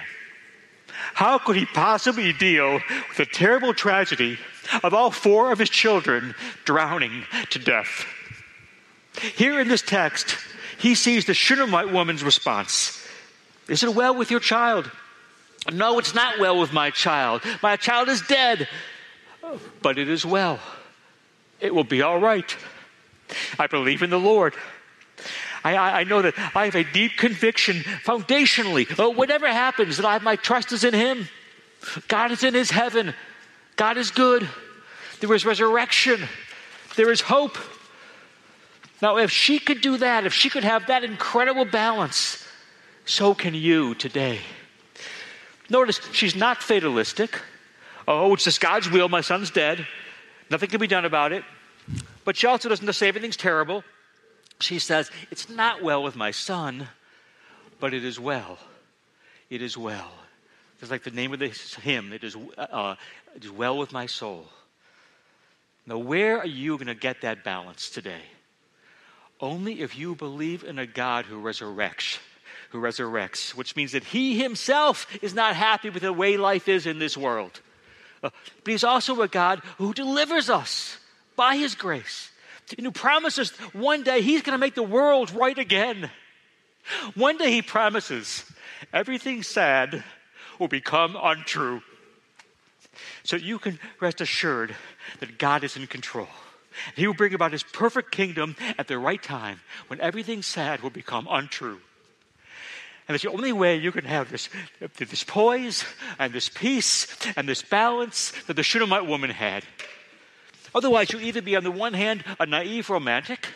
[1.15, 4.39] How could he possibly deal with the terrible tragedy
[4.83, 8.07] of all four of his children drowning to death?
[9.37, 10.37] Here in this text,
[10.79, 12.99] he sees the Shunammite woman's response
[13.69, 14.91] Is it well with your child?
[15.73, 17.43] No, it's not well with my child.
[17.63, 18.69] My child is dead,
[19.81, 20.59] but it is well.
[21.61, 22.57] It will be all right.
[23.59, 24.55] I believe in the Lord.
[25.65, 28.93] I, I, know that I have a deep conviction foundationally.
[28.99, 31.29] Oh, whatever happens, that I, my trust is in Him.
[32.09, 33.15] God is in His heaven.
[33.77, 34.49] God is good.
[35.21, 36.21] There is resurrection.
[36.97, 37.57] There is hope.
[39.01, 42.45] Now, if she could do that, if she could have that incredible balance,
[43.05, 44.41] so can you today.
[45.71, 47.41] Notice she's not fatalistic.
[48.07, 49.09] Oh, it's just God's will.
[49.09, 49.87] My son's dead.
[50.51, 51.45] Nothing can be done about it.
[52.25, 53.85] But she also doesn't say everything's terrible.
[54.61, 56.89] She says, It's not well with my son,
[57.81, 58.59] but it is well.
[59.51, 60.11] It is well.
[60.81, 62.13] It's like the name of this hymn.
[62.13, 62.97] It is, uh,
[63.37, 64.47] it is well with my soul.
[65.87, 68.23] Now, where are you going to get that balance today?
[69.41, 72.19] Only if you believe in a God who resurrects,
[72.71, 76.87] who resurrects, which means that he himself is not happy with the way life is
[76.87, 77.61] in this world.
[78.23, 78.31] Uh,
[78.63, 80.99] but he's also a God who delivers us
[81.43, 82.31] by his grace
[82.79, 86.09] and who promises one day he's going to make the world right again.
[87.17, 88.45] One day he promises
[88.93, 90.05] everything sad
[90.61, 91.83] will become untrue.
[93.25, 94.77] So you can rest assured
[95.19, 96.29] that God is in control.
[96.95, 100.91] He will bring about his perfect kingdom at the right time when everything sad will
[100.91, 101.81] become untrue.
[103.09, 104.49] And it's the only way you can have this,
[104.97, 105.85] this poise
[106.21, 109.65] and this peace and this balance that the Shunammite woman had.
[110.75, 113.49] Otherwise, you'll either be, on the one hand, a naive romantic,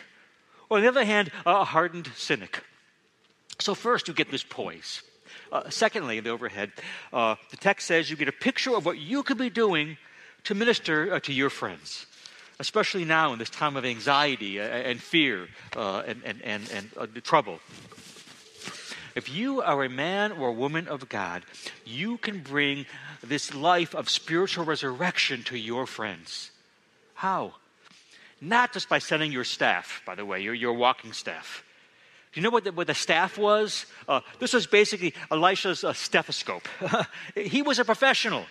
[0.69, 2.63] or on the other hand, a hardened cynic.
[3.59, 5.01] So, first, you get this poise.
[5.51, 6.71] Uh, secondly, in the overhead,
[7.13, 9.97] uh, the text says you get a picture of what you could be doing
[10.43, 12.05] to minister uh, to your friends,
[12.59, 16.89] especially now in this time of anxiety uh, and fear uh, and, and, and, and
[16.97, 17.59] uh, trouble.
[19.15, 21.43] If you are a man or a woman of God,
[21.85, 22.85] you can bring
[23.23, 26.51] this life of spiritual resurrection to your friends.
[27.17, 27.53] How?
[28.39, 31.63] Not just by sending your staff, by the way, your, your walking staff.
[32.31, 33.87] Do you know what the, what the staff was?
[34.07, 36.67] Uh, this was basically Elisha's uh, stethoscope.
[37.35, 38.45] he was a professional.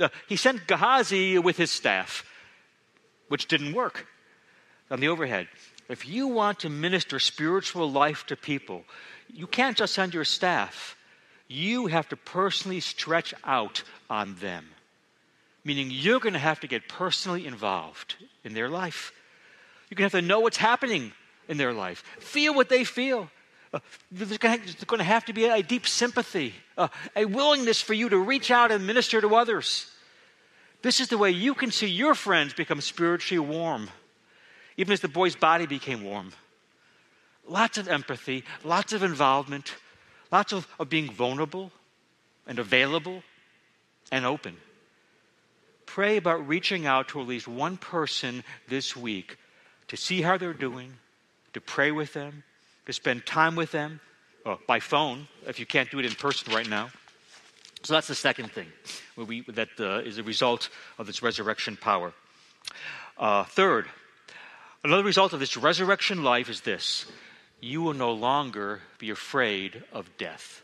[0.00, 2.24] Uh, he sent Gehazi with his staff,
[3.28, 4.06] which didn't work
[4.90, 5.46] on the overhead.
[5.90, 8.84] If you want to minister spiritual life to people,
[9.30, 10.96] you can't just send your staff.
[11.48, 14.68] You have to personally stretch out on them
[15.66, 18.14] meaning you're going to have to get personally involved
[18.44, 19.12] in their life.
[19.90, 21.12] You're going to have to know what's happening
[21.48, 23.28] in their life, feel what they feel.
[23.72, 23.80] Uh,
[24.12, 26.86] there's going to have to be a deep sympathy, uh,
[27.16, 29.90] a willingness for you to reach out and minister to others.
[30.82, 33.90] This is the way you can see your friends become spiritually warm,
[34.76, 36.32] even as the boy's body became warm.
[37.48, 39.74] Lots of empathy, lots of involvement,
[40.30, 41.72] lots of, of being vulnerable
[42.46, 43.24] and available
[44.12, 44.56] and open.
[45.86, 49.38] Pray about reaching out to at least one person this week
[49.88, 50.92] to see how they're doing,
[51.54, 52.42] to pray with them,
[52.86, 54.00] to spend time with them
[54.44, 56.90] uh, by phone if you can't do it in person right now.
[57.82, 58.66] So that's the second thing
[59.16, 62.12] we, that uh, is a result of this resurrection power.
[63.16, 63.86] Uh, third,
[64.82, 67.06] another result of this resurrection life is this
[67.60, 70.62] you will no longer be afraid of death.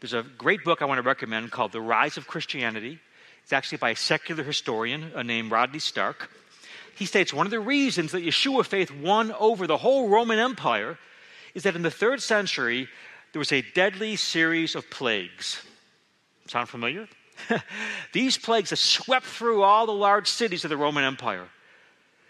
[0.00, 3.00] There's a great book I want to recommend called The Rise of Christianity.
[3.44, 6.30] It's actually by a secular historian uh, named Rodney Stark.
[6.96, 10.98] He states one of the reasons that Yeshua faith won over the whole Roman Empire
[11.54, 12.88] is that in the third century,
[13.32, 15.62] there was a deadly series of plagues.
[16.48, 17.08] Sound familiar?
[18.12, 21.48] These plagues have swept through all the large cities of the Roman Empire.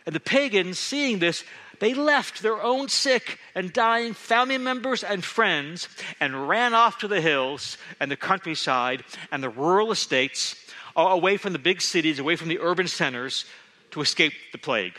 [0.06, 1.44] And the pagans, seeing this,
[1.80, 5.88] they left their own sick and dying family members and friends
[6.20, 10.56] and ran off to the hills and the countryside and the rural estates,
[10.96, 13.44] away from the big cities, away from the urban centers,
[13.90, 14.94] to escape the plague.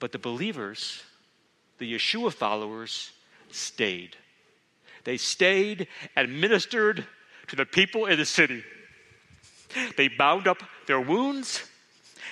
[0.00, 1.02] But the believers,
[1.78, 3.12] the Yeshua followers,
[3.50, 4.16] stayed.
[5.04, 5.86] They stayed
[6.16, 7.06] and ministered
[7.48, 8.64] to the people in the city.
[9.96, 11.64] They bound up their wounds.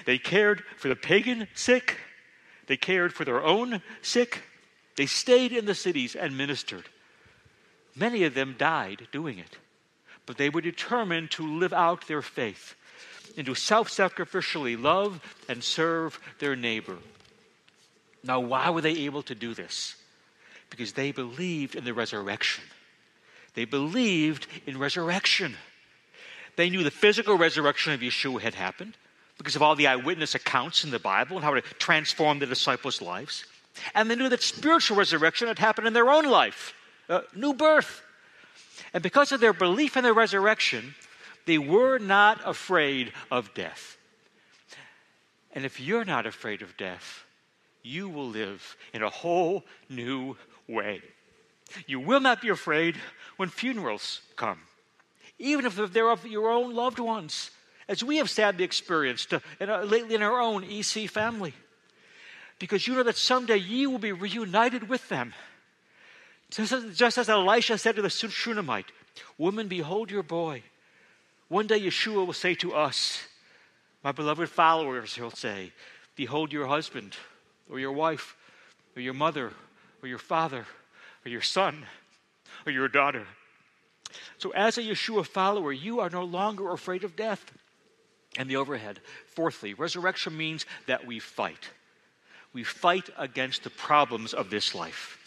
[0.05, 1.99] They cared for the pagan sick.
[2.67, 4.43] They cared for their own sick.
[4.97, 6.85] They stayed in the cities and ministered.
[7.95, 9.59] Many of them died doing it,
[10.27, 12.75] but they were determined to live out their faith
[13.37, 16.97] and to self sacrificially love and serve their neighbor.
[18.25, 19.97] Now, why were they able to do this?
[20.71, 22.65] Because they believed in the resurrection.
[23.55, 25.57] They believed in resurrection.
[26.57, 28.97] They knew the physical resurrection of Yeshua had happened
[29.39, 33.03] because of all the eyewitness accounts in the Bible and how it transformed the disciples'
[33.03, 33.45] lives.
[33.95, 36.75] And they knew that spiritual resurrection had happened in their own life,
[37.09, 38.03] uh, new birth.
[38.95, 40.95] And because of their belief in the resurrection,
[41.47, 43.97] they were not afraid of death.
[45.55, 47.25] And if you're not afraid of death,
[47.83, 50.37] you will live in a whole new
[50.69, 51.03] way.
[51.87, 52.97] You will not be afraid
[53.37, 54.61] when funerals come,
[55.39, 57.51] even if they're of your own loved ones,
[57.89, 59.41] as we have sadly experienced uh,
[59.83, 61.55] lately in our own EC family.
[62.59, 65.35] Because you know that someday you will be reunited with them.
[66.53, 68.93] Just as, just as Elisha said to the Shunammite,
[69.39, 70.63] Woman, behold your boy.
[71.49, 73.23] One day Yeshua will say to us,
[74.05, 75.73] My beloved followers, he'll say,
[76.15, 77.17] Behold your husband,
[77.71, 78.37] or your wife,
[78.95, 79.53] or your mother,
[80.03, 80.67] or your father,
[81.25, 81.87] or your son,
[82.67, 83.27] or your daughter.
[84.37, 87.51] So, as a Yeshua follower, you are no longer afraid of death.
[88.39, 89.01] And the overhead.
[89.27, 91.71] Fourthly, resurrection means that we fight.
[92.55, 95.22] We fight against the problems of this life.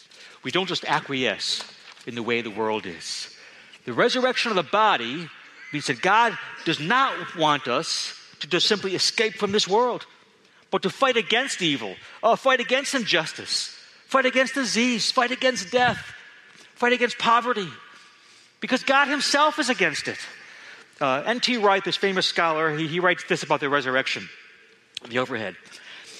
[0.46, 1.64] We don't just acquiesce
[2.06, 3.34] in the way the world is.
[3.84, 5.28] The resurrection of the body
[5.72, 10.06] means that God does not want us to just simply escape from this world,
[10.70, 13.76] but to fight against evil, uh, fight against injustice,
[14.06, 16.14] fight against disease, fight against death,
[16.76, 17.68] fight against poverty,
[18.60, 20.18] because God Himself is against it.
[21.00, 21.56] Uh, N.T.
[21.56, 24.28] Wright, this famous scholar, he, he writes this about the resurrection,
[25.08, 25.56] the overhead.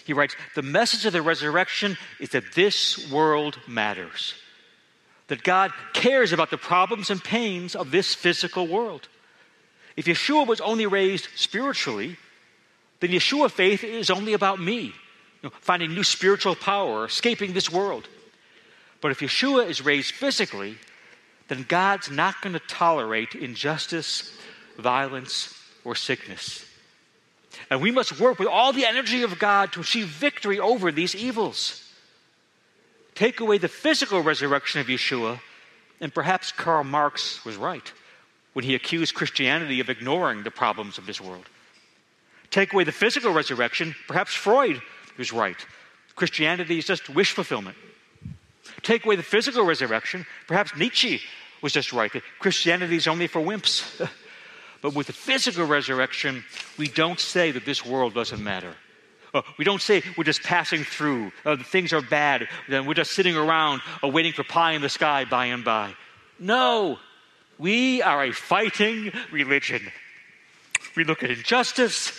[0.06, 4.34] He writes The message of the resurrection is that this world matters,
[5.26, 9.08] that God cares about the problems and pains of this physical world.
[9.96, 12.16] If Yeshua was only raised spiritually,
[13.00, 14.92] then Yeshua faith is only about me, you
[15.42, 18.08] know, finding new spiritual power, escaping this world.
[19.00, 20.76] But if Yeshua is raised physically,
[21.48, 24.38] then God's not going to tolerate injustice,
[24.78, 25.52] violence,
[25.84, 26.65] or sickness.
[27.70, 31.14] And we must work with all the energy of God to achieve victory over these
[31.14, 31.82] evils.
[33.14, 35.40] Take away the physical resurrection of Yeshua,
[36.00, 37.92] and perhaps Karl Marx was right
[38.52, 41.48] when he accused Christianity of ignoring the problems of this world.
[42.50, 44.80] Take away the physical resurrection, perhaps Freud
[45.18, 45.56] was right.
[46.14, 47.76] Christianity is just wish fulfillment
[48.86, 51.20] take away the physical resurrection, perhaps Nietzsche
[51.62, 54.08] was just right Christianity is only for wimps.
[54.82, 56.44] but with the physical resurrection,
[56.78, 58.74] we don't say that this world doesn't matter.
[59.34, 63.12] Uh, we don't say we're just passing through, uh, things are bad, then we're just
[63.12, 65.92] sitting around uh, waiting for pie in the sky by and by.
[66.38, 66.98] No,
[67.58, 69.82] we are a fighting religion.
[70.96, 72.18] We look at injustice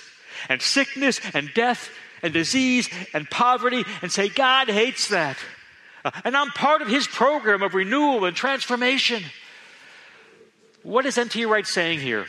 [0.49, 1.89] and sickness and death
[2.21, 5.37] and disease and poverty and say, God hates that.
[6.05, 9.23] Uh, and I'm part of his program of renewal and transformation.
[10.83, 11.45] What is N.T.
[11.45, 12.27] Wright saying here?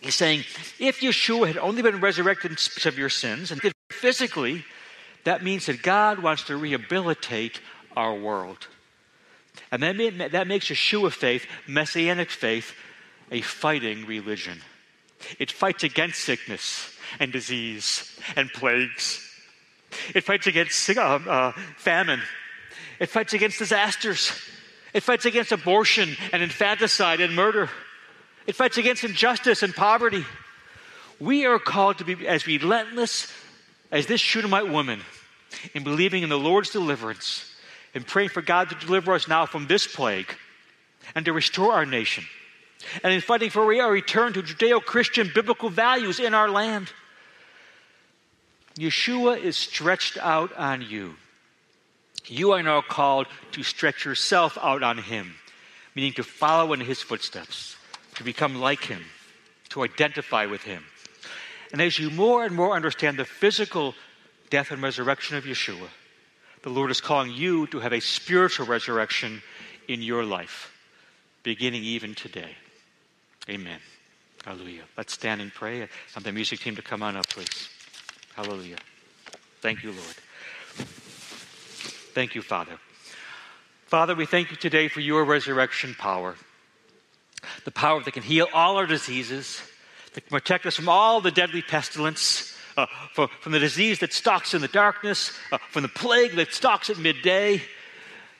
[0.00, 0.40] He's saying
[0.78, 4.64] if Yeshua had only been resurrected of your sins and did physically,
[5.24, 7.60] that means that God wants to rehabilitate
[7.96, 8.68] our world.
[9.72, 12.74] And that, that makes Yeshua faith, Messianic faith,
[13.30, 14.60] a fighting religion.
[15.38, 19.22] It fights against sickness and disease and plagues.
[20.14, 22.20] It fights against uh, uh, famine.
[23.00, 24.30] It fights against disasters.
[24.92, 27.70] It fights against abortion and infanticide and murder.
[28.46, 30.24] It fights against injustice and poverty.
[31.18, 33.32] We are called to be as relentless
[33.90, 35.00] as this Shunammite woman
[35.74, 37.50] in believing in the Lord's deliverance
[37.94, 40.34] and praying for God to deliver us now from this plague
[41.14, 42.24] and to restore our nation
[43.02, 46.92] and in fighting for a return to Judeo Christian biblical values in our land.
[48.78, 51.14] Yeshua is stretched out on you.
[52.26, 55.34] You are now called to stretch yourself out on him,
[55.94, 57.76] meaning to follow in his footsteps,
[58.16, 59.04] to become like him,
[59.70, 60.84] to identify with him.
[61.72, 63.94] And as you more and more understand the physical
[64.50, 65.88] death and resurrection of Yeshua,
[66.62, 69.42] the Lord is calling you to have a spiritual resurrection
[69.88, 70.72] in your life,
[71.42, 72.56] beginning even today.
[73.48, 73.78] Amen.
[74.44, 74.82] Hallelujah.
[74.96, 75.82] Let's stand and pray.
[75.82, 77.68] I want the music team to come on up, please.
[78.34, 78.78] Hallelujah.
[79.60, 80.16] Thank you, Lord.
[82.14, 82.78] Thank you, Father.
[83.86, 86.34] Father, we thank you today for your resurrection power,
[87.64, 89.60] the power that can heal all our diseases,
[90.14, 94.12] that can protect us from all the deadly pestilence, uh, for, from the disease that
[94.12, 97.62] stalks in the darkness, uh, from the plague that stalks at midday.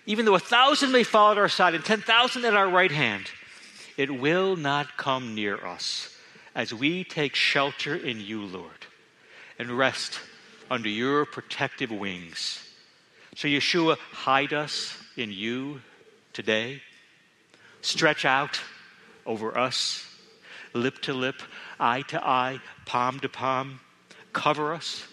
[0.07, 3.31] Even though a thousand may fall at our side and 10,000 at our right hand,
[3.97, 6.15] it will not come near us
[6.55, 8.87] as we take shelter in you, Lord,
[9.59, 10.21] and rest
[10.71, 12.63] under your protective wings.
[13.35, 15.81] So, Yeshua, hide us in you
[16.33, 16.83] today.
[17.83, 18.61] Stretch out
[19.27, 20.07] over us,
[20.73, 21.43] lip to lip,
[21.81, 23.81] eye to eye, palm to palm.
[24.33, 25.05] Cover us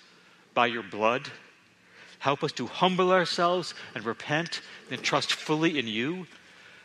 [0.54, 1.30] by your blood.
[2.20, 4.62] Help us to humble ourselves and repent
[4.92, 6.28] and trust fully in you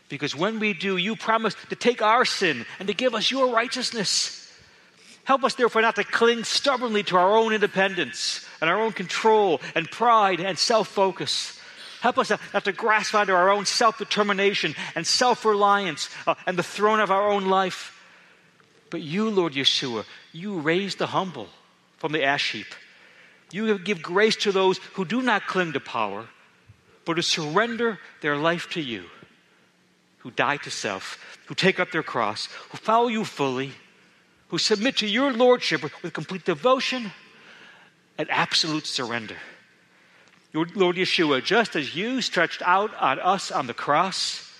[0.09, 3.53] because when we do, you promise to take our sin and to give us your
[3.53, 4.51] righteousness.
[5.25, 9.61] Help us, therefore, not to cling stubbornly to our own independence and our own control
[9.75, 11.58] and pride and self focus.
[12.01, 16.57] Help us not to grasp onto our own self determination and self reliance uh, and
[16.57, 17.95] the throne of our own life.
[18.91, 21.49] But you, Lord Yeshua, you raise the humble
[21.99, 22.67] from the ash heap.
[23.51, 26.27] You give grace to those who do not cling to power,
[27.05, 29.05] but to surrender their life to you
[30.19, 33.73] who die to self, who take up their cross, who follow you fully,
[34.49, 37.13] who submit to your lordship with complete devotion
[38.19, 39.37] and absolute surrender.
[40.75, 44.51] Lord Yeshua, just as you stretched out on us on the cross,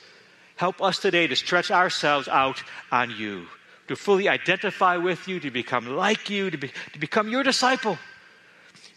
[0.57, 3.47] help us today to stretch ourselves out on you,
[3.89, 7.99] to fully identify with you, to become like you, to, be, to become your disciple.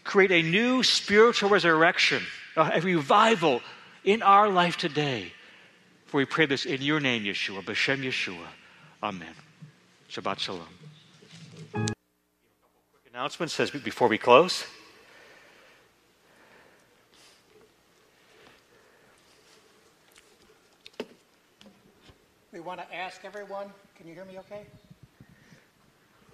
[0.04, 2.24] Create a new spiritual resurrection,
[2.56, 3.62] a revival
[4.04, 5.32] in our life today
[6.12, 8.46] for we pray this in your name, Yeshua, B'Shem Yeshua.
[9.02, 9.34] Amen.
[10.10, 10.68] Shabbat Shalom.
[11.72, 11.94] Quick
[13.14, 14.66] announcement says before we close.
[22.52, 24.66] We want to ask everyone, can you hear me okay?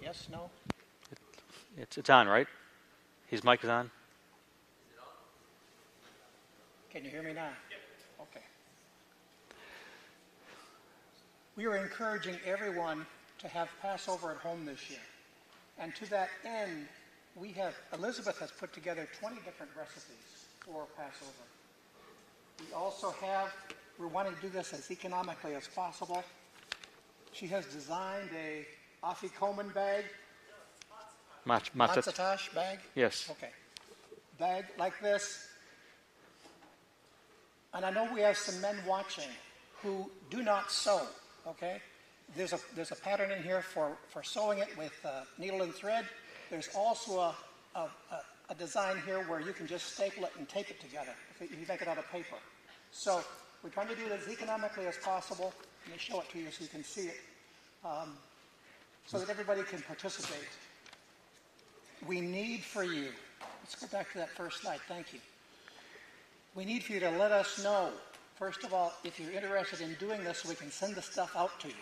[0.02, 0.50] Yes, no?
[1.76, 2.48] It's, it's on, right?
[3.28, 3.86] His mic is on.
[3.86, 3.90] Is
[4.90, 5.06] it on?
[6.90, 7.50] Can you hear me now?
[7.70, 8.28] Yep.
[8.32, 8.44] Okay.
[11.56, 13.06] We are encouraging everyone
[13.38, 14.98] to have Passover at home this year.
[15.78, 16.88] And to that end,
[17.36, 21.46] we have, Elizabeth has put together 20 different recipes for Passover.
[22.58, 23.54] We also have,
[23.98, 26.22] we're wanting to do this as economically as possible.
[27.32, 28.66] She has designed a
[29.04, 30.04] afikoman bag.
[31.44, 32.78] Mat- matzatash bag?
[32.94, 33.28] Yes.
[33.30, 33.50] Okay.
[34.38, 35.46] Bag like this.
[37.74, 39.28] And I know we have some men watching
[39.82, 41.06] who do not sew
[41.48, 41.80] okay?
[42.36, 45.74] There's a, there's a pattern in here for, for sewing it with uh, needle and
[45.74, 46.04] thread.
[46.50, 47.34] There's also a,
[47.74, 47.88] a,
[48.50, 51.66] a, design here where you can just staple it and tape it together if you
[51.68, 52.36] make it out of paper.
[52.90, 53.22] So
[53.62, 55.52] we're trying to do it as economically as possible.
[55.86, 57.20] Let me show it to you so you can see it,
[57.84, 58.12] um,
[59.06, 60.48] so that everybody can participate.
[62.06, 63.08] We need for you,
[63.62, 65.20] let's go back to that first slide, thank you.
[66.54, 67.90] We need for you to let us know
[68.38, 71.58] First of all, if you're interested in doing this, we can send the stuff out
[71.58, 71.74] to you.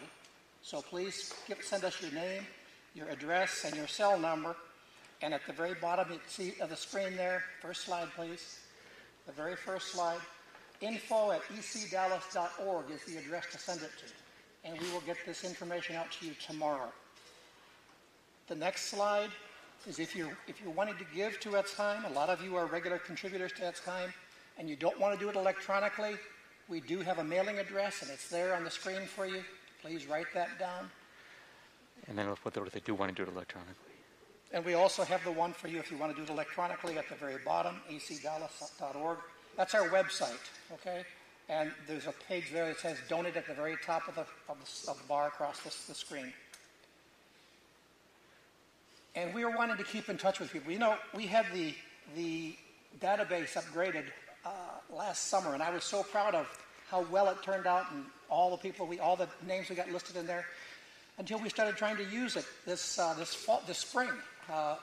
[0.62, 2.47] So please give, send us your name,
[2.95, 4.57] your address, and your cell number.
[5.20, 6.18] And at the very bottom
[6.61, 8.59] of the screen there, first slide, please.
[9.27, 10.20] The very first slide.
[10.81, 14.68] Info at ecdallas.org is the address to send it to.
[14.68, 16.93] And we will get this information out to you tomorrow.
[18.49, 19.31] The next slide
[19.87, 22.57] is if you're, if you're wanting to give to Etz Chaim, a lot of you
[22.57, 24.12] are regular contributors to Etz Chaim,
[24.59, 26.16] and you don't want to do it electronically,
[26.68, 29.43] we do have a mailing address, and it's there on the screen for you.
[29.83, 30.91] Please write that down.
[32.09, 33.74] And then what if they do want to do it electronically?
[34.53, 36.99] And we also have the one for you if you want to do it electronically
[36.99, 39.18] at the very bottom, ecdallas.org.
[39.57, 40.39] That's our website,
[40.75, 41.05] okay?
[41.49, 44.59] And there's a page there that says donate at the very top of the, of
[44.59, 46.33] the, of the bar across the, the screen.
[49.15, 50.71] And we were wanting to keep in touch with people.
[50.71, 51.75] You know, we had the,
[52.15, 52.55] the
[53.01, 54.05] database upgraded
[54.45, 54.51] uh,
[54.95, 56.47] last summer, and I was so proud of
[56.91, 59.91] how well it turned out and all the people, we, all the names we got
[59.91, 60.45] listed in there,
[61.19, 64.11] until we started trying to use it this, uh, this, fall, this spring.
[64.53, 64.77] Uh,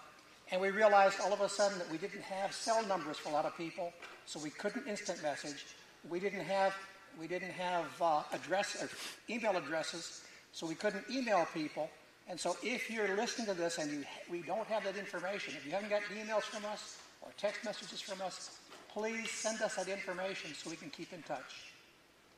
[0.53, 3.31] and we realized all of a sudden that we didn't have cell numbers for a
[3.31, 3.91] lot of people,
[4.27, 5.65] so we couldn't instant message.
[6.07, 6.75] We didn't have,
[7.19, 8.87] we didn't have uh, address, or
[9.33, 11.89] email addresses, so we couldn't email people.
[12.29, 15.65] And so if you're listening to this and you, we don't have that information, if
[15.65, 18.59] you haven't got emails from us or text messages from us,
[18.93, 21.71] please send us that information so we can keep in touch.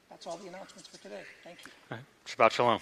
[0.10, 1.24] That's all the announcements for today.
[1.44, 1.72] Thank you.
[1.92, 2.06] All right.
[2.26, 2.80] Shabbat Shalom.